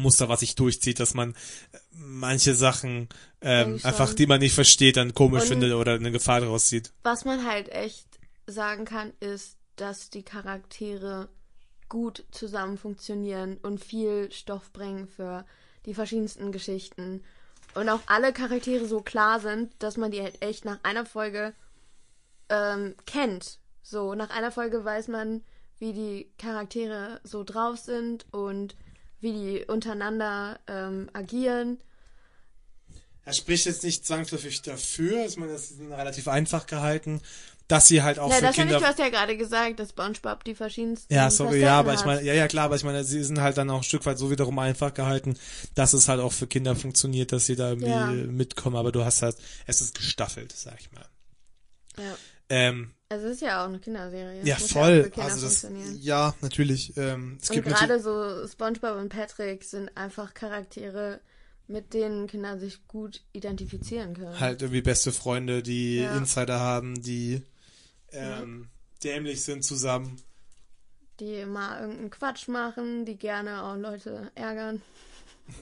[0.00, 1.32] Muster, was sich durchzieht, dass man
[1.72, 3.08] äh, manche Sachen
[3.40, 6.92] ähm, einfach, die man nicht versteht, dann komisch und findet oder eine Gefahr daraus sieht.
[7.02, 8.06] Was man halt echt
[8.46, 11.28] sagen kann, ist, dass die Charaktere
[11.88, 15.44] gut zusammen funktionieren und viel Stoff bringen für
[15.86, 17.24] die verschiedensten Geschichten.
[17.74, 21.54] Und auch alle Charaktere so klar sind, dass man die halt echt nach einer Folge
[22.48, 23.58] ähm, kennt.
[23.82, 25.42] So, nach einer Folge weiß man,
[25.78, 28.76] wie die Charaktere so drauf sind und
[29.20, 31.78] wie die untereinander ähm, agieren.
[33.24, 37.20] Er spricht jetzt nicht zwangsläufig dafür, ich meine, das ist relativ einfach gehalten,
[37.70, 38.74] dass sie halt auch ja, für das Kinder.
[38.74, 41.12] Nicht, du hast ja gerade gesagt, dass SpongeBob die verschiedensten.
[41.14, 43.58] Ja, sorry, ja, aber ich meine, ja, ja, klar, aber ich meine, sie sind halt
[43.58, 45.36] dann auch ein Stück weit so wiederum einfach gehalten,
[45.76, 48.06] dass es halt auch für Kinder funktioniert, dass sie da irgendwie ja.
[48.06, 51.06] mitkommen, aber du hast halt, es ist gestaffelt, sag ich mal.
[51.96, 52.16] Ja.
[52.50, 54.44] Ähm, also es ist ja auch eine Kinderserie.
[54.44, 55.10] Ja, voll.
[55.16, 55.66] Ja also das,
[56.00, 56.96] ja, natürlich.
[56.96, 61.20] Ähm, es und gibt gerade so SpongeBob und Patrick sind einfach Charaktere,
[61.66, 64.38] mit denen Kinder sich gut identifizieren können.
[64.38, 66.16] Halt irgendwie beste Freunde, die ja.
[66.16, 67.42] Insider haben, die
[68.12, 68.68] ähm,
[69.02, 69.10] ja.
[69.10, 70.20] dämlich sind zusammen.
[71.18, 74.82] Die mal irgendeinen Quatsch machen, die gerne auch Leute ärgern.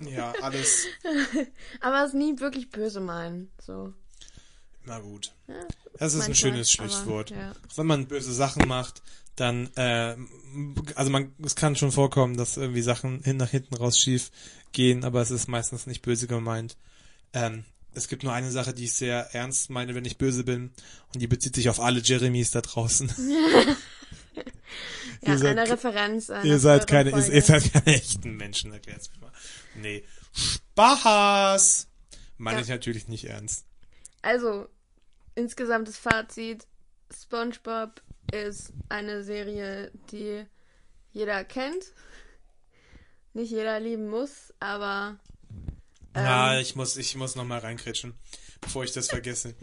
[0.01, 0.87] Ja, alles.
[1.81, 3.51] Aber es nie wirklich böse meinen.
[3.59, 3.95] So.
[4.89, 5.35] Na gut.
[5.47, 5.55] Ja,
[5.99, 7.31] das ist ein schönes Schlusswort.
[7.31, 7.53] Ja.
[7.77, 9.03] Wenn man böse Sachen macht,
[9.37, 10.17] dann, äh,
[10.95, 14.31] also man, es kann schon vorkommen, dass irgendwie Sachen hin nach hinten raus schief
[14.73, 16.77] gehen, aber es ist meistens nicht böse gemeint.
[17.35, 17.65] Ähm,
[17.95, 20.73] es gibt nur eine Sache, die ich sehr ernst meine, wenn ich böse bin,
[21.13, 23.13] und die bezieht sich auf alle Jeremys da draußen.
[25.23, 26.31] ja, ihr seid, eine Referenz.
[26.31, 29.33] Eine ihr seid keine, ihr, ihr, seid keine echten Menschen, erklärt's mir mal.
[29.77, 30.05] Nee.
[30.33, 31.89] Spaß!
[32.39, 32.63] Meine ja.
[32.63, 33.67] ich natürlich nicht ernst.
[34.23, 34.69] Also,
[35.39, 36.67] insgesamtes Fazit:
[37.11, 40.45] SpongeBob ist eine Serie, die
[41.13, 41.93] jeder kennt.
[43.33, 45.19] Nicht jeder lieben muss, aber.
[46.15, 48.15] Ähm, ja, ich muss, ich muss nochmal reinkritschen,
[48.61, 49.55] bevor ich das vergesse.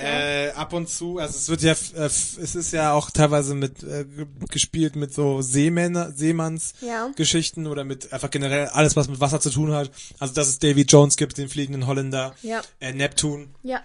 [0.00, 3.82] Äh, ab und zu, also es wird ja, äh, es ist ja auch teilweise mit
[3.82, 4.04] äh,
[4.48, 7.70] gespielt mit so Seemänner, Seemannsgeschichten ja.
[7.70, 9.90] oder mit einfach generell alles, was mit Wasser zu tun hat.
[10.20, 12.62] Also dass es Davy Jones gibt, den fliegenden Holländer, ja.
[12.78, 13.56] äh, Neptun.
[13.64, 13.82] Ja.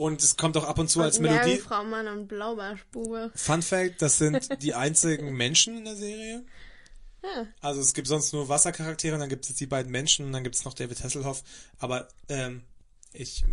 [0.00, 1.58] Und es kommt auch ab und zu und als Melodie.
[1.58, 3.32] Frau Mann und Blaubarschbube.
[3.34, 6.42] Fun Fact, das sind die einzigen Menschen in der Serie.
[7.22, 7.46] Ja.
[7.60, 10.42] Also es gibt sonst nur Wassercharaktere und dann gibt es die beiden Menschen und dann
[10.42, 11.42] gibt es noch David Hasselhoff.
[11.78, 12.62] Aber ähm,
[13.12, 13.44] ich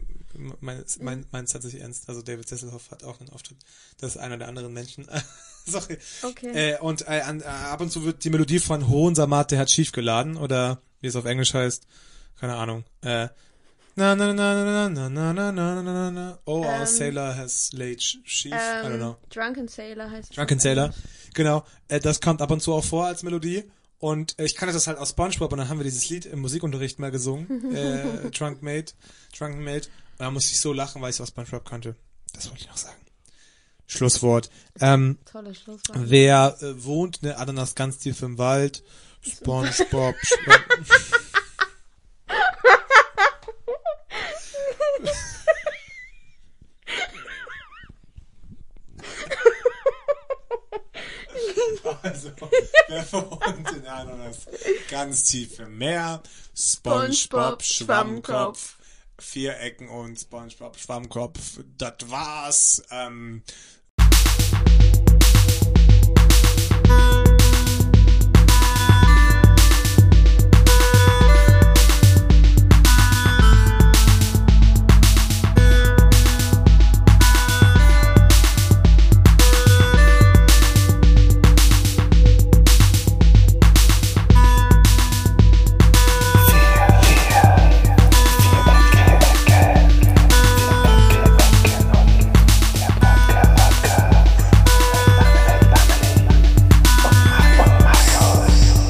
[0.61, 2.07] mein, mein, meins tatsächlich ernst.
[2.07, 3.57] Also David Hasselhoff hat auch einen Auftritt.
[3.97, 5.05] Das ist einer der anderen Menschen.
[5.65, 5.97] Sorry.
[6.23, 6.75] Okay.
[6.75, 9.59] Äh, und äh, an, äh, ab und zu wird die Melodie von Hohen Samat, der
[9.59, 11.85] hat schief geladen oder wie es auf Englisch heißt,
[12.39, 12.85] keine Ahnung.
[13.01, 13.27] Äh,
[13.97, 17.99] na na na na na na na na na na Oh, our sailor has laid
[18.01, 18.53] sheaf.
[18.53, 19.17] I don't know.
[19.29, 20.93] Drunken Sailor heißt Drunken Sailor.
[21.33, 21.65] Genau.
[21.87, 23.63] Äh, das kommt ab und zu auch vor als Melodie.
[23.99, 26.39] Und äh, ich kannte das halt aus SpongeBob und dann haben wir dieses Lied im
[26.39, 27.75] Musikunterricht mal gesungen.
[27.75, 28.93] äh, Drunk Mate.
[29.37, 29.89] Drunken Mate.
[30.19, 31.95] Und da musste ich so lachen, weil ich es aus SpongeBob kannte.
[32.33, 33.01] Das wollte ich noch sagen.
[33.87, 34.51] Schlusswort.
[34.79, 35.97] Ähm, Tolles Schlusswort.
[36.03, 38.83] Wer äh, wohnt, ne, Ananas ganz tief im Wald.
[39.21, 40.15] SpongeBob.
[40.21, 41.26] SpongeBob
[52.03, 54.45] Also, wer wir verunten an das
[54.89, 56.21] ganz tiefe Meer.
[56.55, 58.77] SpongeBob, SpongeBob Schwammkopf.
[59.19, 61.59] Vierecken und SpongeBob Schwammkopf.
[61.77, 62.83] Das war's.
[62.91, 63.43] Ähm.